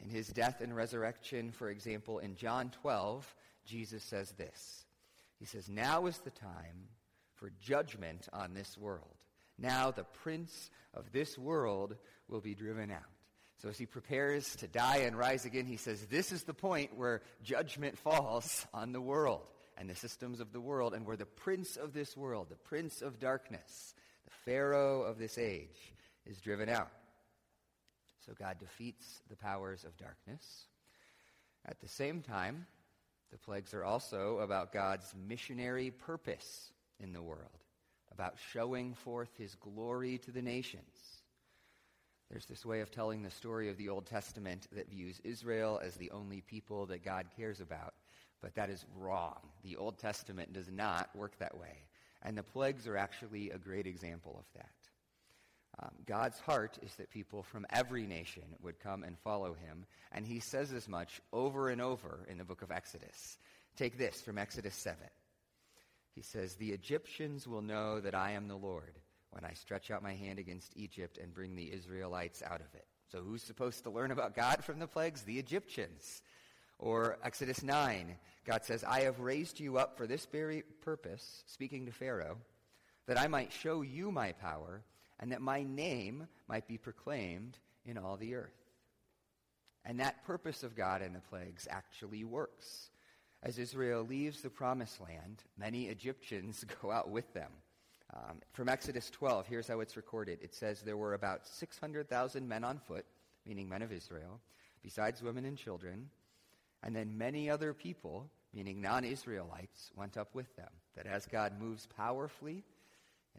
In 0.00 0.10
his 0.10 0.28
death 0.28 0.60
and 0.60 0.74
resurrection, 0.74 1.52
for 1.52 1.70
example, 1.70 2.18
in 2.18 2.34
John 2.34 2.70
12, 2.82 3.32
Jesus 3.64 4.02
says 4.02 4.32
this 4.32 4.84
He 5.38 5.44
says, 5.44 5.68
Now 5.68 6.06
is 6.06 6.18
the 6.18 6.30
time 6.30 6.88
for 7.34 7.52
judgment 7.60 8.28
on 8.32 8.54
this 8.54 8.76
world. 8.76 9.16
Now 9.58 9.90
the 9.90 10.04
prince 10.04 10.70
of 10.94 11.12
this 11.12 11.38
world 11.38 11.96
will 12.28 12.40
be 12.40 12.54
driven 12.54 12.90
out. 12.90 13.02
So 13.58 13.68
as 13.68 13.78
he 13.78 13.86
prepares 13.86 14.56
to 14.56 14.66
die 14.66 14.98
and 14.98 15.16
rise 15.16 15.44
again, 15.44 15.66
he 15.66 15.76
says, 15.76 16.06
This 16.06 16.32
is 16.32 16.42
the 16.44 16.54
point 16.54 16.96
where 16.96 17.20
judgment 17.42 17.98
falls 17.98 18.66
on 18.72 18.92
the 18.92 19.00
world 19.00 19.46
and 19.76 19.88
the 19.88 19.94
systems 19.94 20.40
of 20.40 20.52
the 20.52 20.60
world, 20.60 20.92
and 20.92 21.06
where 21.06 21.16
the 21.16 21.24
prince 21.24 21.76
of 21.76 21.94
this 21.94 22.14
world, 22.16 22.48
the 22.50 22.56
prince 22.56 23.00
of 23.00 23.18
darkness, 23.18 23.94
the 24.30 24.50
Pharaoh 24.50 25.02
of 25.02 25.18
this 25.18 25.38
age, 25.38 25.94
is 26.26 26.40
driven 26.40 26.68
out. 26.68 26.90
So 28.24 28.32
God 28.38 28.58
defeats 28.58 29.22
the 29.28 29.36
powers 29.36 29.84
of 29.84 29.96
darkness. 29.96 30.66
At 31.66 31.80
the 31.80 31.88
same 31.88 32.22
time, 32.22 32.66
the 33.32 33.38
plagues 33.38 33.74
are 33.74 33.84
also 33.84 34.38
about 34.38 34.72
God's 34.72 35.14
missionary 35.28 35.90
purpose 35.90 36.70
in 36.98 37.12
the 37.12 37.22
world, 37.22 37.64
about 38.12 38.34
showing 38.52 38.94
forth 38.94 39.30
his 39.36 39.54
glory 39.56 40.18
to 40.18 40.30
the 40.30 40.42
nations. 40.42 41.22
There's 42.30 42.46
this 42.46 42.64
way 42.64 42.80
of 42.80 42.90
telling 42.90 43.22
the 43.22 43.30
story 43.30 43.68
of 43.68 43.76
the 43.76 43.88
Old 43.88 44.06
Testament 44.06 44.68
that 44.72 44.90
views 44.90 45.20
Israel 45.24 45.80
as 45.82 45.96
the 45.96 46.10
only 46.10 46.42
people 46.42 46.86
that 46.86 47.04
God 47.04 47.26
cares 47.36 47.60
about 47.60 47.94
but 48.40 48.54
that 48.54 48.70
is 48.70 48.84
wrong. 48.96 49.38
The 49.62 49.76
Old 49.76 49.98
Testament 49.98 50.52
does 50.52 50.70
not 50.70 51.14
work 51.14 51.38
that 51.38 51.56
way. 51.56 51.84
And 52.22 52.36
the 52.36 52.42
plagues 52.42 52.86
are 52.86 52.96
actually 52.96 53.50
a 53.50 53.58
great 53.58 53.86
example 53.86 54.36
of 54.38 54.44
that. 54.54 54.70
Um, 55.82 55.90
God's 56.04 56.38
heart 56.38 56.78
is 56.82 56.94
that 56.96 57.10
people 57.10 57.42
from 57.42 57.66
every 57.70 58.06
nation 58.06 58.42
would 58.60 58.80
come 58.80 59.02
and 59.02 59.18
follow 59.18 59.54
him, 59.54 59.86
and 60.12 60.26
he 60.26 60.40
says 60.40 60.72
as 60.72 60.88
much 60.88 61.22
over 61.32 61.70
and 61.70 61.80
over 61.80 62.26
in 62.28 62.36
the 62.36 62.44
book 62.44 62.62
of 62.62 62.70
Exodus. 62.70 63.38
Take 63.76 63.96
this 63.96 64.20
from 64.20 64.36
Exodus 64.36 64.74
7. 64.74 64.98
He 66.14 66.22
says, 66.22 66.54
The 66.54 66.72
Egyptians 66.72 67.46
will 67.46 67.62
know 67.62 68.00
that 68.00 68.14
I 68.14 68.32
am 68.32 68.48
the 68.48 68.56
Lord 68.56 68.98
when 69.30 69.44
I 69.44 69.54
stretch 69.54 69.90
out 69.90 70.02
my 70.02 70.14
hand 70.14 70.38
against 70.38 70.76
Egypt 70.76 71.18
and 71.18 71.32
bring 71.32 71.54
the 71.54 71.72
Israelites 71.72 72.42
out 72.42 72.60
of 72.60 72.74
it. 72.74 72.84
So 73.10 73.20
who's 73.20 73.42
supposed 73.42 73.84
to 73.84 73.90
learn 73.90 74.10
about 74.10 74.36
God 74.36 74.62
from 74.62 74.78
the 74.78 74.86
plagues? 74.86 75.22
The 75.22 75.38
Egyptians. 75.38 76.22
Or 76.80 77.18
Exodus 77.22 77.62
9, 77.62 78.16
God 78.46 78.64
says, 78.64 78.84
I 78.84 79.00
have 79.00 79.20
raised 79.20 79.60
you 79.60 79.76
up 79.76 79.98
for 79.98 80.06
this 80.06 80.24
very 80.24 80.62
purpose, 80.80 81.44
speaking 81.46 81.84
to 81.84 81.92
Pharaoh, 81.92 82.38
that 83.06 83.18
I 83.18 83.28
might 83.28 83.52
show 83.52 83.82
you 83.82 84.10
my 84.10 84.32
power 84.32 84.82
and 85.20 85.30
that 85.30 85.42
my 85.42 85.62
name 85.62 86.26
might 86.48 86.66
be 86.66 86.78
proclaimed 86.78 87.58
in 87.84 87.98
all 87.98 88.16
the 88.16 88.34
earth. 88.34 88.56
And 89.84 90.00
that 90.00 90.24
purpose 90.24 90.62
of 90.62 90.74
God 90.74 91.02
in 91.02 91.12
the 91.12 91.20
plagues 91.20 91.68
actually 91.70 92.24
works. 92.24 92.90
As 93.42 93.58
Israel 93.58 94.02
leaves 94.02 94.40
the 94.40 94.48
promised 94.48 95.02
land, 95.02 95.44
many 95.58 95.88
Egyptians 95.88 96.64
go 96.82 96.90
out 96.90 97.10
with 97.10 97.30
them. 97.34 97.52
Um, 98.14 98.38
from 98.52 98.70
Exodus 98.70 99.10
12, 99.10 99.46
here's 99.46 99.68
how 99.68 99.80
it's 99.80 99.98
recorded. 99.98 100.38
It 100.40 100.54
says 100.54 100.80
there 100.80 100.96
were 100.96 101.12
about 101.12 101.46
600,000 101.46 102.48
men 102.48 102.64
on 102.64 102.78
foot, 102.78 103.04
meaning 103.44 103.68
men 103.68 103.82
of 103.82 103.92
Israel, 103.92 104.40
besides 104.82 105.22
women 105.22 105.44
and 105.44 105.58
children, 105.58 106.08
and 106.82 106.94
then 106.96 107.18
many 107.18 107.50
other 107.50 107.74
people, 107.74 108.30
meaning 108.54 108.80
non 108.80 109.04
Israelites, 109.04 109.90
went 109.94 110.16
up 110.16 110.34
with 110.34 110.54
them. 110.56 110.70
That 110.96 111.06
as 111.06 111.26
God 111.26 111.60
moves 111.60 111.86
powerfully 111.86 112.64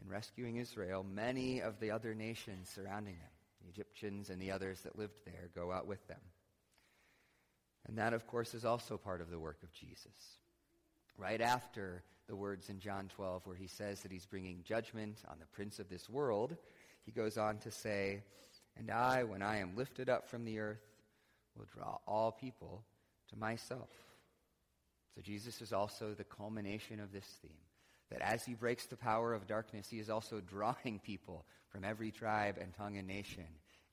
in 0.02 0.08
rescuing 0.08 0.56
Israel, 0.56 1.04
many 1.04 1.60
of 1.60 1.78
the 1.80 1.90
other 1.90 2.14
nations 2.14 2.70
surrounding 2.74 3.14
them, 3.14 3.30
the 3.62 3.68
Egyptians 3.68 4.30
and 4.30 4.40
the 4.40 4.52
others 4.52 4.80
that 4.82 4.98
lived 4.98 5.18
there, 5.24 5.50
go 5.54 5.70
out 5.70 5.86
with 5.86 6.06
them. 6.08 6.20
And 7.86 7.98
that, 7.98 8.12
of 8.12 8.26
course, 8.26 8.54
is 8.54 8.64
also 8.64 8.96
part 8.96 9.20
of 9.20 9.30
the 9.30 9.38
work 9.38 9.58
of 9.62 9.72
Jesus. 9.72 10.38
Right 11.18 11.40
after 11.40 12.02
the 12.28 12.36
words 12.36 12.70
in 12.70 12.78
John 12.78 13.10
12 13.14 13.46
where 13.46 13.56
he 13.56 13.66
says 13.66 14.00
that 14.00 14.12
he's 14.12 14.24
bringing 14.24 14.62
judgment 14.64 15.18
on 15.28 15.38
the 15.38 15.46
prince 15.46 15.78
of 15.78 15.88
this 15.88 16.08
world, 16.08 16.56
he 17.04 17.10
goes 17.12 17.36
on 17.36 17.58
to 17.58 17.70
say, 17.70 18.22
And 18.78 18.90
I, 18.90 19.24
when 19.24 19.42
I 19.42 19.58
am 19.58 19.76
lifted 19.76 20.08
up 20.08 20.28
from 20.28 20.44
the 20.44 20.60
earth, 20.60 20.80
will 21.56 21.66
draw 21.74 21.98
all 22.06 22.32
people 22.32 22.84
to 23.32 23.38
myself. 23.38 23.88
So 25.14 25.20
Jesus 25.20 25.60
is 25.60 25.72
also 25.72 26.14
the 26.14 26.24
culmination 26.24 27.00
of 27.00 27.12
this 27.12 27.26
theme. 27.42 27.50
That 28.10 28.20
as 28.20 28.44
he 28.44 28.54
breaks 28.54 28.86
the 28.86 28.96
power 28.96 29.32
of 29.32 29.46
darkness, 29.46 29.88
he 29.88 29.98
is 29.98 30.10
also 30.10 30.40
drawing 30.40 31.00
people 31.02 31.46
from 31.70 31.84
every 31.84 32.10
tribe 32.10 32.58
and 32.60 32.74
tongue 32.74 32.98
and 32.98 33.08
nation 33.08 33.46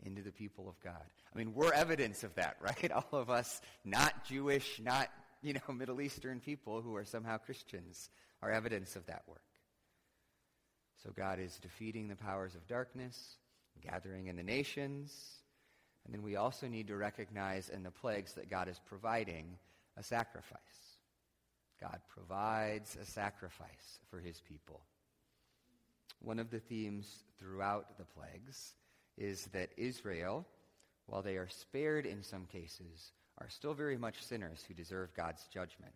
into 0.04 0.22
the 0.22 0.32
people 0.32 0.68
of 0.68 0.80
God. 0.82 1.04
I 1.34 1.38
mean, 1.38 1.54
we're 1.54 1.74
evidence 1.74 2.24
of 2.24 2.36
that, 2.36 2.58
right? 2.62 2.92
All 2.92 3.20
of 3.20 3.30
us, 3.30 3.62
not 3.86 4.26
Jewish, 4.26 4.80
not, 4.84 5.10
you 5.42 5.54
know, 5.54 5.74
Middle 5.74 6.02
Eastern 6.02 6.40
people 6.40 6.82
who 6.82 6.96
are 6.96 7.06
somehow 7.06 7.38
Christians, 7.38 8.10
are 8.42 8.52
evidence 8.52 8.96
of 8.96 9.06
that 9.08 9.24
work. 9.28 9.42
So 11.04 11.12
God 11.16 11.40
is 11.40 11.58
defeating 11.60 12.08
the 12.08 12.16
powers 12.16 12.56
of 12.56 12.68
darkness, 12.68 13.38
gathering 13.82 14.28
in 14.28 14.36
the 14.36 14.44
nations, 14.44 15.14
and 16.06 16.14
then 16.14 16.24
we 16.24 16.36
also 16.36 16.68
need 16.68 16.88
to 16.88 16.96
recognize 16.96 17.70
in 17.70 17.84
the 17.84 17.92
plagues 17.92 18.34
that 18.34 18.50
God 18.50 18.68
is 18.68 18.80
providing 18.86 19.58
a 19.98 20.04
sacrifice. 20.04 20.60
God 21.80 22.00
provides 22.10 22.98
a 23.02 23.06
sacrifice 23.06 24.00
for 24.10 24.20
his 24.20 24.42
people. 24.42 24.82
One 26.22 26.40
of 26.40 26.50
the 26.50 26.60
themes 26.60 27.24
throughout 27.38 27.98
the 27.98 28.06
plagues 28.06 28.74
is 29.18 29.46
that 29.54 29.70
Israel, 29.78 30.46
while 31.06 31.22
they 31.22 31.38
are 31.38 31.48
spared 31.48 32.06
in 32.06 32.24
some 32.24 32.46
cases, 32.46 33.12
are 33.38 33.50
still 33.50 33.74
very 33.74 33.98
much 33.98 34.22
sinners 34.22 34.64
who 34.68 34.74
deserve 34.74 35.14
God's 35.16 35.48
judgment. 35.48 35.94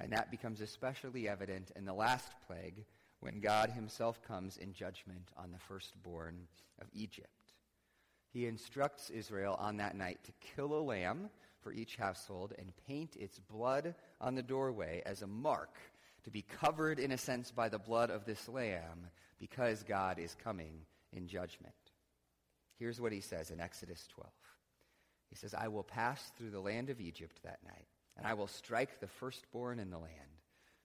And 0.00 0.12
that 0.12 0.30
becomes 0.30 0.60
especially 0.60 1.28
evident 1.28 1.70
in 1.76 1.84
the 1.84 1.92
last 1.92 2.32
plague 2.46 2.84
when 3.20 3.40
God 3.40 3.70
himself 3.70 4.22
comes 4.26 4.56
in 4.56 4.72
judgment 4.72 5.30
on 5.36 5.52
the 5.52 5.58
firstborn 5.58 6.46
of 6.80 6.88
Egypt. 6.94 7.43
He 8.34 8.46
instructs 8.46 9.10
Israel 9.10 9.56
on 9.60 9.76
that 9.76 9.96
night 9.96 10.18
to 10.24 10.32
kill 10.56 10.76
a 10.76 10.82
lamb 10.82 11.30
for 11.60 11.72
each 11.72 11.94
household 11.94 12.52
and 12.58 12.72
paint 12.88 13.14
its 13.14 13.38
blood 13.38 13.94
on 14.20 14.34
the 14.34 14.42
doorway 14.42 15.02
as 15.06 15.22
a 15.22 15.26
mark 15.28 15.78
to 16.24 16.30
be 16.32 16.42
covered, 16.42 16.98
in 16.98 17.12
a 17.12 17.18
sense, 17.18 17.52
by 17.52 17.68
the 17.68 17.78
blood 17.78 18.10
of 18.10 18.24
this 18.24 18.48
lamb 18.48 19.06
because 19.38 19.84
God 19.84 20.18
is 20.18 20.36
coming 20.42 20.80
in 21.12 21.28
judgment. 21.28 21.74
Here's 22.76 23.00
what 23.00 23.12
he 23.12 23.20
says 23.20 23.52
in 23.52 23.60
Exodus 23.60 24.04
12. 24.08 24.28
He 25.30 25.36
says, 25.36 25.54
I 25.54 25.68
will 25.68 25.84
pass 25.84 26.32
through 26.36 26.50
the 26.50 26.60
land 26.60 26.90
of 26.90 27.00
Egypt 27.00 27.38
that 27.44 27.60
night, 27.64 27.86
and 28.16 28.26
I 28.26 28.34
will 28.34 28.48
strike 28.48 28.98
the 28.98 29.06
firstborn 29.06 29.78
in 29.78 29.90
the 29.90 29.98
land, 29.98 30.10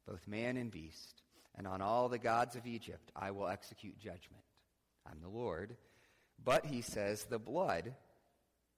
both 0.08 0.28
man 0.28 0.56
and 0.56 0.70
beast, 0.70 1.24
and 1.58 1.66
on 1.66 1.82
all 1.82 2.10
the 2.10 2.20
gods 2.20 2.56
of 2.56 2.68
Egypt 2.68 3.12
I 3.16 3.32
will 3.32 3.48
execute 3.48 3.98
judgment. 3.98 4.44
I'm 5.10 5.20
the 5.22 5.30
Lord. 5.30 5.76
But, 6.44 6.66
he 6.66 6.82
says, 6.82 7.24
the 7.24 7.40
blood 7.40 7.94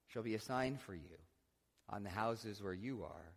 shall 0.07 0.23
be 0.23 0.35
a 0.35 0.39
sign 0.39 0.77
for 0.77 0.93
you 0.93 1.17
on 1.89 2.03
the 2.03 2.09
houses 2.09 2.61
where 2.61 2.73
you 2.73 3.03
are. 3.03 3.33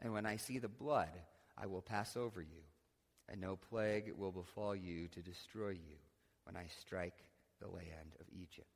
And 0.00 0.12
when 0.12 0.26
I 0.26 0.36
see 0.36 0.58
the 0.58 0.68
blood, 0.68 1.08
I 1.56 1.66
will 1.66 1.82
pass 1.82 2.16
over 2.16 2.42
you, 2.42 2.62
and 3.28 3.40
no 3.40 3.56
plague 3.56 4.12
will 4.16 4.32
befall 4.32 4.74
you 4.74 5.08
to 5.08 5.22
destroy 5.22 5.70
you 5.70 5.96
when 6.44 6.56
I 6.56 6.66
strike 6.80 7.24
the 7.60 7.68
land 7.68 8.16
of 8.20 8.26
Egypt. 8.32 8.68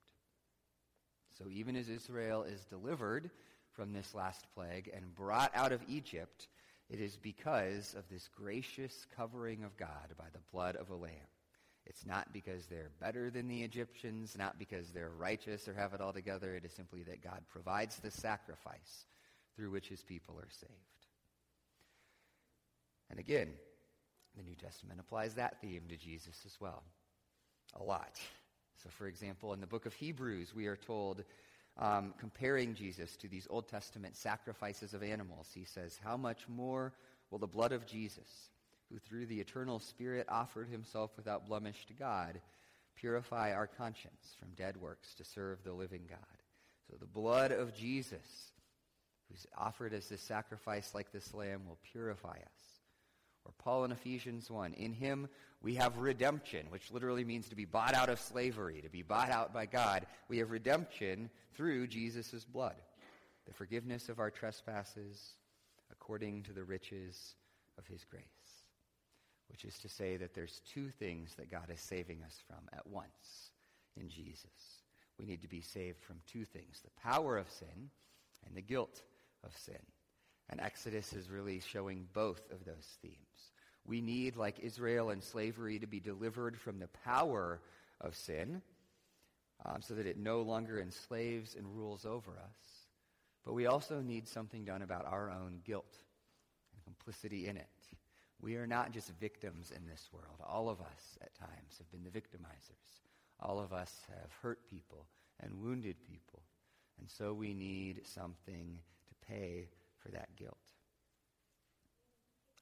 So 1.36 1.44
even 1.50 1.76
as 1.76 1.88
Israel 1.88 2.42
is 2.42 2.64
delivered 2.64 3.30
from 3.72 3.92
this 3.92 4.14
last 4.14 4.46
plague 4.54 4.90
and 4.94 5.14
brought 5.14 5.54
out 5.54 5.72
of 5.72 5.82
Egypt, 5.88 6.48
it 6.88 7.00
is 7.00 7.16
because 7.16 7.94
of 7.96 8.08
this 8.08 8.28
gracious 8.34 9.06
covering 9.16 9.62
of 9.62 9.76
God 9.76 10.14
by 10.16 10.24
the 10.32 10.40
blood 10.52 10.76
of 10.76 10.90
a 10.90 10.96
lamb. 10.96 11.12
It's 11.88 12.04
not 12.04 12.32
because 12.32 12.66
they're 12.66 12.90
better 13.00 13.30
than 13.30 13.48
the 13.48 13.62
Egyptians, 13.62 14.36
not 14.38 14.58
because 14.58 14.90
they're 14.90 15.10
righteous 15.10 15.66
or 15.66 15.74
have 15.74 15.94
it 15.94 16.00
all 16.00 16.12
together. 16.12 16.54
It 16.54 16.64
is 16.64 16.72
simply 16.72 17.02
that 17.04 17.22
God 17.22 17.42
provides 17.50 17.96
the 17.96 18.10
sacrifice 18.10 19.06
through 19.56 19.70
which 19.70 19.88
his 19.88 20.02
people 20.02 20.36
are 20.38 20.50
saved. 20.50 20.72
And 23.10 23.18
again, 23.18 23.48
the 24.36 24.42
New 24.42 24.54
Testament 24.54 25.00
applies 25.00 25.34
that 25.34 25.60
theme 25.60 25.82
to 25.88 25.96
Jesus 25.96 26.42
as 26.44 26.60
well. 26.60 26.82
A 27.80 27.82
lot. 27.82 28.20
So, 28.82 28.90
for 28.90 29.06
example, 29.06 29.52
in 29.52 29.60
the 29.60 29.66
book 29.66 29.86
of 29.86 29.94
Hebrews, 29.94 30.54
we 30.54 30.66
are 30.66 30.76
told, 30.76 31.24
um, 31.78 32.14
comparing 32.18 32.74
Jesus 32.74 33.16
to 33.16 33.28
these 33.28 33.46
Old 33.50 33.66
Testament 33.66 34.16
sacrifices 34.16 34.94
of 34.94 35.02
animals, 35.02 35.48
he 35.54 35.64
says, 35.64 35.98
How 36.02 36.16
much 36.16 36.48
more 36.48 36.92
will 37.30 37.38
the 37.38 37.46
blood 37.46 37.72
of 37.72 37.86
Jesus, 37.86 38.50
who 38.90 38.98
through 38.98 39.26
the 39.26 39.40
eternal 39.40 39.78
Spirit 39.78 40.26
offered 40.28 40.68
himself 40.68 41.10
without 41.16 41.48
blemish 41.48 41.86
to 41.86 41.92
God, 41.94 42.40
purify 42.96 43.52
our 43.52 43.66
conscience 43.66 44.36
from 44.38 44.54
dead 44.56 44.76
works 44.76 45.14
to 45.14 45.24
serve 45.24 45.62
the 45.62 45.72
living 45.72 46.02
God? 46.08 46.18
So, 46.90 46.96
the 46.98 47.06
blood 47.06 47.52
of 47.52 47.74
Jesus, 47.74 48.52
who's 49.28 49.46
offered 49.56 49.92
as 49.92 50.10
a 50.10 50.16
sacrifice 50.16 50.94
like 50.94 51.12
this 51.12 51.34
lamb, 51.34 51.62
will 51.66 51.78
purify 51.92 52.36
us. 52.36 52.78
Or 53.44 53.52
Paul 53.58 53.84
in 53.84 53.92
Ephesians 53.92 54.50
1, 54.50 54.74
in 54.74 54.92
him 54.92 55.28
we 55.60 55.74
have 55.74 55.98
redemption, 55.98 56.66
which 56.70 56.92
literally 56.92 57.24
means 57.24 57.48
to 57.48 57.56
be 57.56 57.64
bought 57.64 57.94
out 57.94 58.08
of 58.08 58.20
slavery, 58.20 58.80
to 58.82 58.88
be 58.88 59.02
bought 59.02 59.30
out 59.30 59.52
by 59.52 59.66
God. 59.66 60.06
We 60.28 60.38
have 60.38 60.50
redemption 60.50 61.30
through 61.54 61.88
Jesus' 61.88 62.44
blood, 62.44 62.76
the 63.46 63.54
forgiveness 63.54 64.08
of 64.08 64.18
our 64.18 64.30
trespasses 64.30 65.34
according 65.90 66.44
to 66.44 66.52
the 66.52 66.62
riches 66.62 67.34
of 67.78 67.86
his 67.86 68.04
grace. 68.04 68.37
Which 69.48 69.64
is 69.64 69.78
to 69.78 69.88
say 69.88 70.16
that 70.18 70.34
there's 70.34 70.60
two 70.72 70.88
things 70.88 71.34
that 71.36 71.50
God 71.50 71.70
is 71.72 71.80
saving 71.80 72.22
us 72.24 72.38
from 72.46 72.68
at 72.72 72.86
once 72.86 73.50
in 73.96 74.08
Jesus. 74.08 74.82
We 75.18 75.26
need 75.26 75.42
to 75.42 75.48
be 75.48 75.62
saved 75.62 76.02
from 76.02 76.20
two 76.26 76.44
things 76.44 76.80
the 76.82 77.00
power 77.02 77.36
of 77.36 77.50
sin 77.50 77.90
and 78.46 78.56
the 78.56 78.62
guilt 78.62 79.02
of 79.44 79.56
sin. 79.56 79.80
And 80.50 80.60
Exodus 80.60 81.12
is 81.12 81.30
really 81.30 81.60
showing 81.60 82.06
both 82.12 82.50
of 82.50 82.64
those 82.64 82.96
themes. 83.02 83.16
We 83.86 84.00
need, 84.00 84.36
like 84.36 84.60
Israel 84.60 85.10
in 85.10 85.20
slavery, 85.20 85.78
to 85.78 85.86
be 85.86 86.00
delivered 86.00 86.58
from 86.58 86.78
the 86.78 86.88
power 87.04 87.60
of 88.00 88.14
sin 88.14 88.62
um, 89.64 89.80
so 89.80 89.94
that 89.94 90.06
it 90.06 90.18
no 90.18 90.42
longer 90.42 90.80
enslaves 90.80 91.54
and 91.54 91.66
rules 91.66 92.04
over 92.04 92.32
us. 92.32 92.86
But 93.44 93.54
we 93.54 93.66
also 93.66 94.00
need 94.00 94.28
something 94.28 94.64
done 94.64 94.82
about 94.82 95.06
our 95.06 95.30
own 95.30 95.60
guilt 95.64 95.98
and 96.74 96.84
complicity 96.84 97.46
in 97.46 97.56
it. 97.56 97.66
We 98.40 98.56
are 98.56 98.66
not 98.66 98.92
just 98.92 99.10
victims 99.20 99.72
in 99.74 99.86
this 99.86 100.08
world. 100.12 100.40
All 100.46 100.68
of 100.68 100.80
us 100.80 101.18
at 101.20 101.34
times 101.34 101.78
have 101.78 101.90
been 101.90 102.04
the 102.04 102.10
victimizers. 102.10 103.00
All 103.40 103.58
of 103.58 103.72
us 103.72 103.92
have 104.08 104.30
hurt 104.42 104.60
people 104.68 105.06
and 105.40 105.60
wounded 105.60 105.96
people. 106.02 106.42
And 107.00 107.08
so 107.10 107.32
we 107.32 107.54
need 107.54 108.02
something 108.06 108.78
to 109.08 109.26
pay 109.26 109.68
for 109.98 110.10
that 110.10 110.34
guilt. 110.36 110.56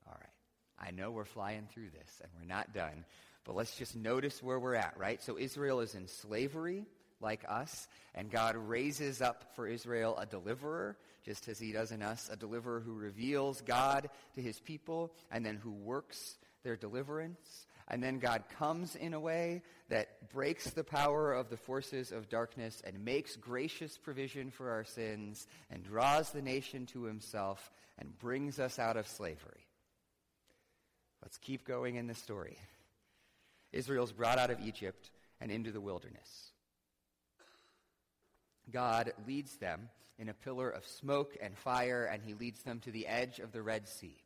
All 0.07 0.17
right. 0.19 0.89
I 0.89 0.91
know 0.91 1.11
we're 1.11 1.25
flying 1.25 1.69
through 1.73 1.91
this 1.91 2.21
and 2.23 2.31
we're 2.39 2.47
not 2.47 2.75
done, 2.75 3.05
but 3.45 3.55
let's 3.55 3.77
just 3.77 3.97
notice 3.97 4.43
where 4.43 4.59
we're 4.59 4.75
at, 4.75 4.95
right? 4.99 5.23
So 5.23 5.39
Israel 5.39 5.81
is 5.81 5.95
in 5.95 6.09
slavery 6.09 6.85
like 7.21 7.45
us, 7.49 7.89
and 8.15 8.31
God 8.31 8.57
raises 8.57 9.23
up 9.23 9.45
for 9.55 9.67
Israel 9.67 10.17
a 10.19 10.27
deliverer, 10.27 10.97
just 11.25 11.49
as 11.49 11.59
he 11.59 11.73
does 11.73 11.93
in 11.93 12.03
us, 12.03 12.29
a 12.33 12.37
deliverer 12.37 12.81
who 12.81 12.95
reveals 12.95 13.61
God 13.63 14.09
to 14.35 14.43
his 14.43 14.61
people 14.61 15.13
and 15.31 15.45
then 15.45 15.57
who 15.57 15.73
works 15.73 16.37
their 16.63 16.77
deliverance. 16.77 17.67
And 17.89 18.03
then 18.03 18.19
God 18.19 18.45
comes 18.59 18.97
in 18.97 19.15
a 19.15 19.21
way 19.21 19.63
that 19.89 20.29
breaks 20.33 20.71
the 20.71 20.83
power 20.83 21.33
of 21.33 21.51
the 21.51 21.57
forces 21.57 22.11
of 22.11 22.29
darkness 22.29 22.83
and 22.85 23.05
makes 23.05 23.37
gracious 23.37 23.97
provision 23.97 24.51
for 24.51 24.71
our 24.71 24.85
sins 24.85 25.47
and 25.71 25.85
draws 25.85 26.31
the 26.31 26.43
nation 26.43 26.87
to 26.87 27.05
himself 27.05 27.71
and 27.99 28.19
brings 28.19 28.59
us 28.59 28.79
out 28.79 28.97
of 28.97 29.07
slavery. 29.07 29.67
Let's 31.23 31.39
keep 31.39 31.67
going 31.67 31.95
in 31.97 32.09
the 32.09 32.15
story. 32.15 32.59
Israel's 33.73 34.13
brought 34.13 34.39
out 34.39 34.51
of 34.51 34.61
Egypt 34.67 35.11
and 35.41 35.51
into 35.51 35.71
the 35.71 35.81
wilderness. 35.81 36.53
God 38.71 39.13
leads 39.27 39.57
them 39.57 39.89
in 40.19 40.29
a 40.29 40.35
pillar 40.35 40.71
of 40.71 40.87
smoke 40.87 41.37
and 41.41 41.57
fire, 41.57 42.05
and 42.05 42.23
he 42.23 42.35
leads 42.35 42.63
them 42.63 42.81
to 42.81 42.91
the 42.91 43.07
edge 43.07 43.39
of 43.39 43.53
the 43.53 43.63
Red 43.63 43.89
Sea, 43.89 44.17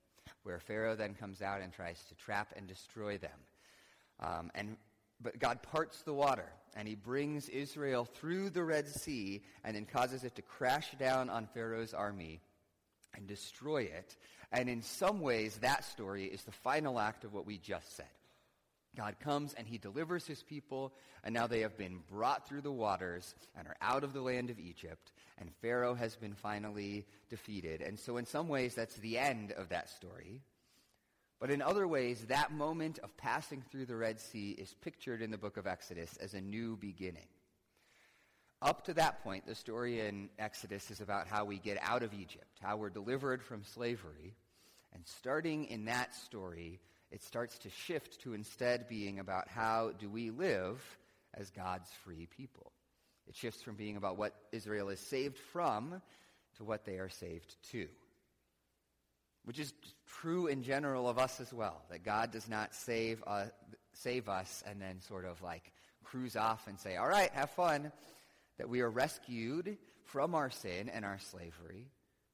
where 0.44 0.60
Pharaoh 0.60 0.96
then 0.96 1.14
comes 1.14 1.42
out 1.42 1.60
and 1.60 1.72
tries 1.72 2.02
to 2.04 2.14
trap 2.14 2.52
and 2.56 2.66
destroy 2.66 3.18
them. 3.18 3.38
Um, 4.20 4.50
and 4.54 4.76
but 5.22 5.38
God 5.38 5.62
parts 5.62 6.02
the 6.02 6.14
water 6.14 6.46
and 6.74 6.88
he 6.88 6.94
brings 6.94 7.48
Israel 7.48 8.04
through 8.04 8.50
the 8.50 8.64
Red 8.64 8.88
Sea 8.88 9.42
and 9.64 9.76
then 9.76 9.84
causes 9.84 10.24
it 10.24 10.34
to 10.36 10.42
crash 10.42 10.92
down 10.98 11.28
on 11.28 11.46
Pharaoh's 11.46 11.94
army 11.94 12.40
and 13.14 13.26
destroy 13.26 13.82
it. 13.82 14.16
And 14.52 14.68
in 14.68 14.82
some 14.82 15.20
ways, 15.20 15.58
that 15.58 15.84
story 15.84 16.24
is 16.24 16.42
the 16.42 16.52
final 16.52 16.98
act 16.98 17.24
of 17.24 17.34
what 17.34 17.46
we 17.46 17.58
just 17.58 17.96
said. 17.96 18.06
God 18.96 19.16
comes 19.20 19.54
and 19.54 19.66
he 19.66 19.78
delivers 19.78 20.26
his 20.26 20.42
people, 20.42 20.92
and 21.22 21.32
now 21.32 21.46
they 21.46 21.60
have 21.60 21.78
been 21.78 22.00
brought 22.10 22.48
through 22.48 22.62
the 22.62 22.72
waters 22.72 23.34
and 23.56 23.68
are 23.68 23.76
out 23.80 24.02
of 24.02 24.12
the 24.12 24.20
land 24.20 24.50
of 24.50 24.58
Egypt, 24.58 25.12
and 25.38 25.50
Pharaoh 25.62 25.94
has 25.94 26.16
been 26.16 26.34
finally 26.34 27.06
defeated. 27.28 27.80
And 27.80 27.98
so, 27.98 28.16
in 28.16 28.26
some 28.26 28.48
ways, 28.48 28.74
that's 28.74 28.96
the 28.96 29.18
end 29.18 29.52
of 29.52 29.68
that 29.68 29.90
story. 29.90 30.42
But 31.38 31.50
in 31.50 31.62
other 31.62 31.88
ways, 31.88 32.26
that 32.26 32.52
moment 32.52 32.98
of 32.98 33.16
passing 33.16 33.62
through 33.70 33.86
the 33.86 33.96
Red 33.96 34.20
Sea 34.20 34.50
is 34.50 34.74
pictured 34.82 35.22
in 35.22 35.30
the 35.30 35.38
book 35.38 35.56
of 35.56 35.66
Exodus 35.66 36.16
as 36.18 36.34
a 36.34 36.40
new 36.40 36.76
beginning. 36.76 37.28
up 38.60 38.84
to 38.84 38.92
that 38.92 39.22
point, 39.22 39.46
the 39.46 39.54
story 39.54 40.00
in 40.06 40.28
Exodus 40.38 40.90
is 40.90 41.00
about 41.00 41.26
how 41.26 41.46
we 41.46 41.58
get 41.58 41.78
out 41.80 42.02
of 42.02 42.12
Egypt, 42.12 42.58
how 42.60 42.76
we're 42.76 42.90
delivered 42.90 43.42
from 43.42 43.64
slavery. 43.64 44.34
And 44.92 45.06
starting 45.06 45.64
in 45.66 45.86
that 45.86 46.14
story, 46.14 46.78
it 47.10 47.22
starts 47.22 47.58
to 47.58 47.70
shift 47.70 48.20
to 48.22 48.34
instead 48.34 48.88
being 48.88 49.18
about 49.18 49.48
how 49.48 49.92
do 49.98 50.08
we 50.08 50.30
live 50.30 50.80
as 51.34 51.50
God's 51.50 51.90
free 52.04 52.26
people. 52.26 52.72
It 53.26 53.36
shifts 53.36 53.62
from 53.62 53.76
being 53.76 53.96
about 53.96 54.16
what 54.16 54.34
Israel 54.52 54.88
is 54.88 55.00
saved 55.00 55.38
from 55.52 56.00
to 56.56 56.64
what 56.64 56.84
they 56.84 56.98
are 56.98 57.08
saved 57.08 57.56
to. 57.70 57.88
Which 59.44 59.58
is 59.58 59.72
true 60.20 60.46
in 60.46 60.62
general 60.62 61.08
of 61.08 61.18
us 61.18 61.40
as 61.40 61.52
well, 61.52 61.82
that 61.90 62.04
God 62.04 62.30
does 62.30 62.48
not 62.48 62.74
save, 62.74 63.22
uh, 63.26 63.46
save 63.94 64.28
us 64.28 64.62
and 64.66 64.80
then 64.80 65.00
sort 65.00 65.24
of 65.24 65.40
like 65.42 65.72
cruise 66.04 66.36
off 66.36 66.66
and 66.66 66.78
say, 66.78 66.96
all 66.96 67.08
right, 67.08 67.30
have 67.32 67.50
fun. 67.50 67.92
That 68.58 68.68
we 68.68 68.82
are 68.82 68.90
rescued 68.90 69.78
from 70.04 70.34
our 70.34 70.50
sin 70.50 70.90
and 70.90 71.04
our 71.04 71.18
slavery, 71.18 71.86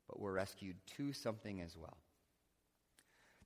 but 0.08 0.18
we're 0.18 0.32
rescued 0.32 0.76
to 0.96 1.12
something 1.12 1.60
as 1.60 1.76
well. 1.76 1.96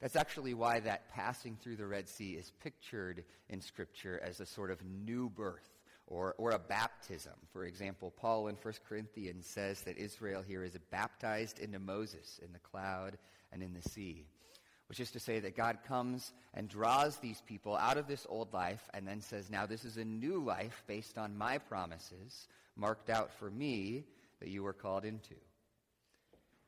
That's 0.01 0.17
actually 0.17 0.55
why 0.55 0.81
that 0.81 1.11
passing 1.11 1.57
through 1.57 1.77
the 1.77 1.87
Red 1.87 2.09
Sea 2.09 2.33
is 2.33 2.53
pictured 2.63 3.25
in 3.49 3.61
Scripture 3.61 4.21
as 4.25 4.41
a 4.41 4.47
sort 4.47 4.71
of 4.71 4.83
new 4.85 5.29
birth 5.29 5.69
or, 6.07 6.35
or 6.39 6.51
a 6.53 6.59
baptism. 6.59 7.35
For 7.53 7.65
example, 7.65 8.13
Paul 8.17 8.49
in 8.49 8.57
1 8.57 8.75
Corinthians 8.89 9.47
says 9.47 9.83
that 9.83 9.99
Israel 9.99 10.43
here 10.47 10.65
is 10.65 10.77
baptized 10.91 11.59
into 11.59 11.79
Moses 11.79 12.41
in 12.43 12.53
the 12.53 12.59
cloud 12.59 13.19
and 13.53 13.63
in 13.63 13.75
the 13.75 13.89
sea, 13.89 14.27
which 14.89 15.01
is 15.01 15.11
to 15.13 15.21
say 15.21 15.39
that 15.41 15.57
God 15.57 15.79
comes 15.87 16.33
and 16.55 16.69
draws 16.69 17.19
these 17.19 17.43
people 17.47 17.77
out 17.77 17.99
of 17.99 18.09
this 18.09 18.27
old 18.29 18.55
life 18.55 18.89
and 18.95 19.07
then 19.07 19.21
says, 19.21 19.51
now 19.51 19.67
this 19.67 19.85
is 19.85 19.99
a 19.99 20.05
new 20.05 20.43
life 20.43 20.83
based 20.87 21.19
on 21.19 21.37
my 21.37 21.59
promises, 21.59 22.49
marked 22.75 23.11
out 23.11 23.31
for 23.33 23.51
me 23.51 24.05
that 24.41 24.49
you 24.49 24.63
were 24.63 24.73
called 24.73 25.05
into. 25.05 25.35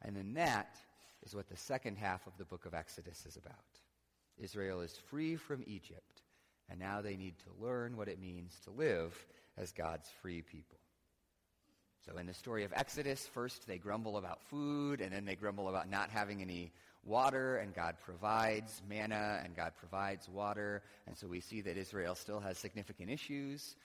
And 0.03 0.15
then 0.15 0.35
that 0.35 0.77
is 1.25 1.35
what 1.35 1.49
the 1.49 1.57
second 1.57 1.97
half 1.99 2.27
of 2.27 2.37
the 2.39 2.45
book 2.45 2.67
of 2.67 2.75
Exodus 2.75 3.25
is 3.27 3.37
about. 3.37 3.55
Israel 4.39 4.81
is 4.81 4.97
free 5.09 5.37
from 5.37 5.63
Egypt, 5.67 6.23
and 6.69 6.81
now 6.81 7.01
they 7.01 7.17
need 7.17 7.35
to 7.41 7.65
learn 7.65 7.97
what 7.97 8.09
it 8.09 8.21
means 8.21 8.59
to 8.65 8.71
live 8.71 9.15
as 9.57 9.73
God's 9.73 10.09
free 10.21 10.43
people. 10.43 10.79
So 12.07 12.17
in 12.17 12.27
the 12.27 12.35
story 12.35 12.65
of 12.65 12.73
Exodus, 12.75 13.29
first 13.33 13.67
they 13.69 13.79
grumble 13.79 14.17
about 14.17 14.43
food, 14.43 15.01
and 15.01 15.13
then 15.13 15.25
they 15.25 15.37
grumble 15.37 15.69
about 15.69 15.89
not 15.89 16.11
having 16.11 16.43
any 16.43 16.73
water, 17.05 17.59
and 17.59 17.75
God 17.75 17.97
provides 18.05 18.83
manna, 18.89 19.41
and 19.45 19.55
God 19.55 19.73
provides 19.79 20.29
water. 20.29 20.83
And 21.07 21.17
so 21.17 21.29
we 21.29 21.41
see 21.41 21.61
that 21.61 21.77
Israel 21.77 22.15
still 22.15 22.41
has 22.41 22.59
significant 22.59 23.11
issues. 23.11 23.77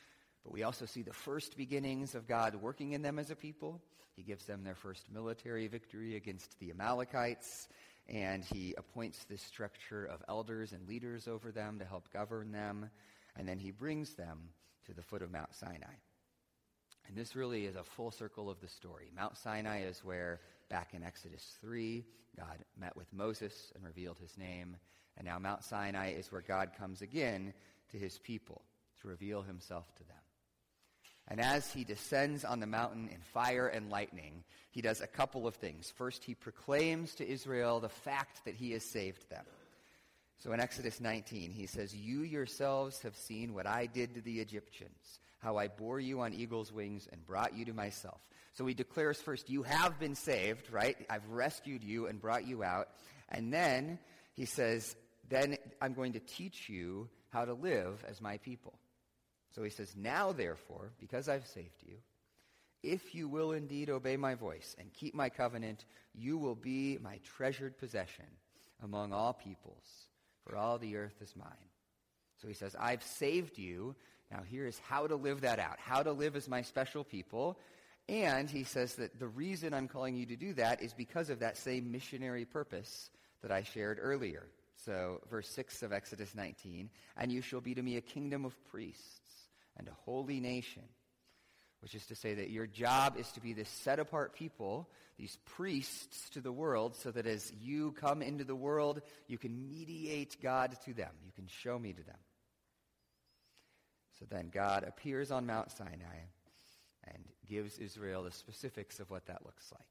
But 0.48 0.54
we 0.54 0.64
also 0.64 0.86
see 0.86 1.02
the 1.02 1.12
first 1.12 1.58
beginnings 1.58 2.16
of 2.16 2.26
God 2.26 2.56
working 2.56 2.94
in 2.94 3.02
them 3.02 3.20
as 3.20 3.30
a 3.30 3.36
people. 3.36 3.82
He 4.16 4.24
gives 4.24 4.46
them 4.46 4.64
their 4.64 4.76
first 4.76 5.12
military 5.12 5.68
victory 5.68 6.16
against 6.16 6.58
the 6.62 6.72
Amalekites, 6.72 7.68
and 8.08 8.46
he 8.46 8.74
appoints 8.78 9.26
this 9.26 9.42
structure 9.42 10.06
of 10.06 10.24
elders 10.30 10.72
and 10.72 10.88
leaders 10.88 11.28
over 11.28 11.52
them 11.52 11.80
to 11.80 11.86
help 11.86 12.14
govern 12.14 12.54
them, 12.54 12.90
and 13.36 13.46
then 13.46 13.60
he 13.60 13.72
brings 13.72 14.14
them 14.14 14.40
to 14.86 14.94
the 14.94 15.02
foot 15.02 15.22
of 15.22 15.34
Mount 15.34 15.54
Sinai. 15.54 15.96
And 17.10 17.18
this 17.18 17.36
really 17.36 17.66
is 17.66 17.76
a 17.76 17.84
full 17.84 18.12
circle 18.12 18.50
of 18.50 18.62
the 18.62 18.70
story. 18.70 19.12
Mount 19.14 19.36
Sinai 19.36 19.82
is 19.82 20.00
where, 20.02 20.40
back 20.70 20.94
in 20.94 21.04
Exodus 21.04 21.58
3, 21.60 22.06
God 22.38 22.64
met 22.80 22.96
with 22.96 23.12
Moses 23.12 23.74
and 23.76 23.84
revealed 23.84 24.18
his 24.22 24.38
name. 24.38 24.78
And 25.18 25.28
now 25.28 25.40
Mount 25.40 25.66
Sinai 25.66 26.14
is 26.14 26.32
where 26.32 26.42
God 26.42 26.72
comes 26.80 27.02
again 27.02 27.54
to 27.92 27.98
his 27.98 28.18
people 28.18 28.62
to 29.02 29.10
reveal 29.10 29.42
himself 29.42 29.94
to 29.98 30.04
them. 30.06 30.16
And 31.28 31.42
as 31.42 31.72
he 31.72 31.84
descends 31.84 32.46
on 32.46 32.60
the 32.60 32.68
mountain 32.68 33.10
in 33.14 33.20
fire 33.20 33.68
and 33.68 33.90
lightning, 33.90 34.44
he 34.72 34.82
does 34.82 35.02
a 35.02 35.08
couple 35.08 35.46
of 35.46 35.56
things. 35.56 35.92
First, 35.98 36.24
he 36.24 36.36
proclaims 36.36 37.16
to 37.16 37.28
Israel 37.28 37.80
the 37.80 37.90
fact 37.90 38.46
that 38.46 38.56
he 38.56 38.72
has 38.72 38.84
saved 38.84 39.30
them. 39.30 39.46
So 40.40 40.52
in 40.54 40.60
Exodus 40.60 41.02
19, 41.02 41.52
he 41.52 41.66
says, 41.66 41.96
You 41.96 42.22
yourselves 42.22 43.02
have 43.02 43.16
seen 43.16 43.54
what 43.54 43.68
I 43.68 43.88
did 43.88 44.14
to 44.16 44.22
the 44.22 44.40
Egyptians, 44.40 45.20
how 45.40 45.58
I 45.58 45.68
bore 45.68 46.00
you 46.00 46.22
on 46.22 46.34
eagle's 46.34 46.72
wings 46.72 47.08
and 47.12 47.26
brought 47.26 47.56
you 47.58 47.66
to 47.66 47.74
myself. 47.74 48.22
So 48.54 48.66
he 48.66 48.74
declares 48.74 49.20
first, 49.20 49.50
You 49.50 49.64
have 49.64 50.00
been 50.00 50.16
saved, 50.16 50.72
right? 50.72 50.96
I've 51.10 51.28
rescued 51.30 51.84
you 51.84 52.08
and 52.08 52.22
brought 52.22 52.48
you 52.48 52.64
out. 52.64 52.90
And 53.30 53.52
then 53.52 54.00
he 54.34 54.46
says, 54.46 54.96
Then 55.28 55.58
I'm 55.82 55.94
going 55.94 56.14
to 56.14 56.20
teach 56.20 56.70
you 56.70 57.10
how 57.30 57.44
to 57.46 57.54
live 57.54 58.06
as 58.08 58.22
my 58.22 58.38
people. 58.38 58.74
So 59.58 59.64
he 59.64 59.72
says, 59.72 59.96
Now 59.98 60.34
therefore, 60.34 60.92
because 61.00 61.28
I've 61.28 61.48
saved 61.48 61.82
you, 61.82 61.96
if 62.84 63.16
you 63.16 63.28
will 63.28 63.54
indeed 63.54 63.90
obey 63.90 64.16
my 64.16 64.36
voice 64.36 64.76
and 64.78 64.94
keep 64.94 65.16
my 65.16 65.30
covenant, 65.30 65.86
you 66.14 66.38
will 66.38 66.54
be 66.54 67.00
my 67.02 67.20
treasured 67.24 67.76
possession 67.80 68.28
among 68.84 69.14
all 69.14 69.34
peoples, 69.34 70.06
for 70.46 70.56
all 70.56 70.78
the 70.78 70.96
earth 70.96 71.16
is 71.22 71.36
mine. 71.36 71.48
So 72.40 72.48
he 72.48 72.54
says, 72.54 72.76
I've 72.80 73.02
saved 73.02 73.58
you. 73.58 73.96
Now 74.32 74.44
here 74.48 74.68
is 74.68 74.80
how 74.88 75.08
to 75.08 75.16
live 75.16 75.42
that 75.42 75.58
out, 75.58 75.80
how 75.80 76.04
to 76.04 76.12
live 76.12 76.36
as 76.36 76.48
my 76.48 76.62
special 76.62 77.04
people. 77.04 77.58
And 78.08 78.48
he 78.48 78.64
says 78.64 78.94
that 78.96 79.20
the 79.20 79.28
reason 79.28 79.74
I'm 79.74 79.88
calling 79.88 80.16
you 80.16 80.28
to 80.28 80.36
do 80.36 80.54
that 80.54 80.84
is 80.84 80.94
because 80.94 81.32
of 81.32 81.40
that 81.40 81.58
same 81.58 81.92
missionary 81.92 82.46
purpose 82.46 83.10
that 83.42 83.52
I 83.52 83.64
shared 83.64 83.98
earlier. 84.00 84.44
So, 84.86 85.20
verse 85.32 85.50
6 85.50 85.82
of 85.82 85.92
Exodus 85.92 86.36
19, 86.36 86.92
and 87.18 87.32
you 87.32 87.42
shall 87.42 87.60
be 87.60 87.74
to 87.74 87.82
me 87.82 87.98
a 87.98 88.02
kingdom 88.02 88.46
of 88.46 88.54
priests 88.70 89.28
and 89.78 89.88
a 89.88 89.98
holy 90.06 90.40
nation, 90.40 90.84
which 91.82 91.96
is 91.96 92.06
to 92.08 92.16
say 92.16 92.36
that 92.36 92.50
your 92.50 92.68
job 92.68 93.16
is 93.18 93.32
to 93.34 93.40
be 93.40 93.54
this 93.54 93.70
set 93.70 94.00
apart 94.00 94.34
people, 94.34 94.90
these 95.18 95.38
priests 95.46 96.30
to 96.32 96.42
the 96.42 96.52
world, 96.52 96.96
so 96.96 97.12
that 97.12 97.26
as 97.26 97.52
you 97.62 97.92
come 97.94 98.22
into 98.22 98.44
the 98.44 98.56
world, 98.56 99.02
you 99.28 99.38
can 99.38 99.70
mediate 99.70 100.42
God 100.42 100.78
to 100.86 100.94
them. 100.94 101.12
You 101.26 101.32
can 101.32 101.48
show 101.48 101.78
me 101.78 101.94
to 101.94 102.04
them. 102.04 102.20
So 104.20 104.26
then 104.30 104.50
God 104.52 104.84
appears 104.84 105.32
on 105.32 105.46
Mount 105.46 105.72
Sinai 105.72 106.26
and 107.04 107.24
gives 107.48 107.78
Israel 107.78 108.24
the 108.24 108.32
specifics 108.32 109.00
of 109.00 109.10
what 109.10 109.28
that 109.28 109.46
looks 109.46 109.72
like. 109.72 109.82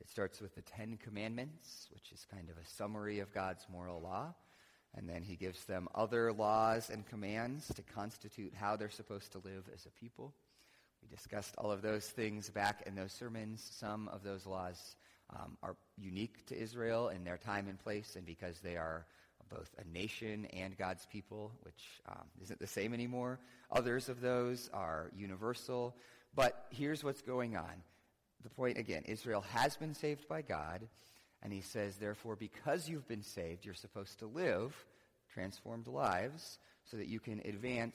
It 0.00 0.08
starts 0.08 0.40
with 0.40 0.54
the 0.54 0.62
Ten 0.62 0.98
Commandments, 1.02 1.88
which 1.92 2.10
is 2.10 2.26
kind 2.30 2.48
of 2.50 2.56
a 2.56 2.66
summary 2.76 3.20
of 3.20 3.32
God's 3.32 3.64
moral 3.70 4.00
law. 4.00 4.34
And 4.94 5.08
then 5.08 5.22
he 5.22 5.36
gives 5.36 5.64
them 5.64 5.88
other 5.94 6.32
laws 6.32 6.90
and 6.90 7.06
commands 7.06 7.68
to 7.74 7.82
constitute 7.82 8.52
how 8.54 8.76
they're 8.76 8.90
supposed 8.90 9.32
to 9.32 9.38
live 9.38 9.64
as 9.74 9.86
a 9.86 9.90
people. 9.90 10.34
We 11.02 11.08
discussed 11.08 11.54
all 11.58 11.72
of 11.72 11.82
those 11.82 12.06
things 12.06 12.50
back 12.50 12.82
in 12.86 12.94
those 12.94 13.12
sermons. 13.12 13.66
Some 13.74 14.08
of 14.08 14.22
those 14.22 14.46
laws 14.46 14.96
um, 15.30 15.56
are 15.62 15.76
unique 15.96 16.44
to 16.46 16.60
Israel 16.60 17.08
in 17.08 17.24
their 17.24 17.38
time 17.38 17.68
and 17.68 17.78
place, 17.78 18.16
and 18.16 18.26
because 18.26 18.60
they 18.60 18.76
are 18.76 19.06
both 19.48 19.70
a 19.78 19.92
nation 19.92 20.46
and 20.52 20.76
God's 20.76 21.06
people, 21.06 21.52
which 21.62 22.00
um, 22.08 22.24
isn't 22.40 22.60
the 22.60 22.66
same 22.66 22.94
anymore. 22.94 23.38
Others 23.70 24.08
of 24.08 24.20
those 24.20 24.70
are 24.72 25.10
universal. 25.14 25.96
But 26.34 26.66
here's 26.70 27.04
what's 27.04 27.22
going 27.22 27.56
on. 27.56 27.82
The 28.42 28.50
point 28.50 28.78
again 28.78 29.02
Israel 29.06 29.44
has 29.52 29.76
been 29.76 29.94
saved 29.94 30.28
by 30.28 30.42
God. 30.42 30.88
And 31.42 31.52
he 31.52 31.60
says, 31.60 31.96
therefore, 31.96 32.36
because 32.36 32.88
you've 32.88 33.08
been 33.08 33.22
saved, 33.22 33.64
you're 33.64 33.74
supposed 33.74 34.18
to 34.20 34.26
live 34.26 34.74
transformed 35.32 35.86
lives 35.86 36.58
so 36.84 36.96
that 36.96 37.08
you 37.08 37.18
can 37.18 37.40
advance 37.44 37.90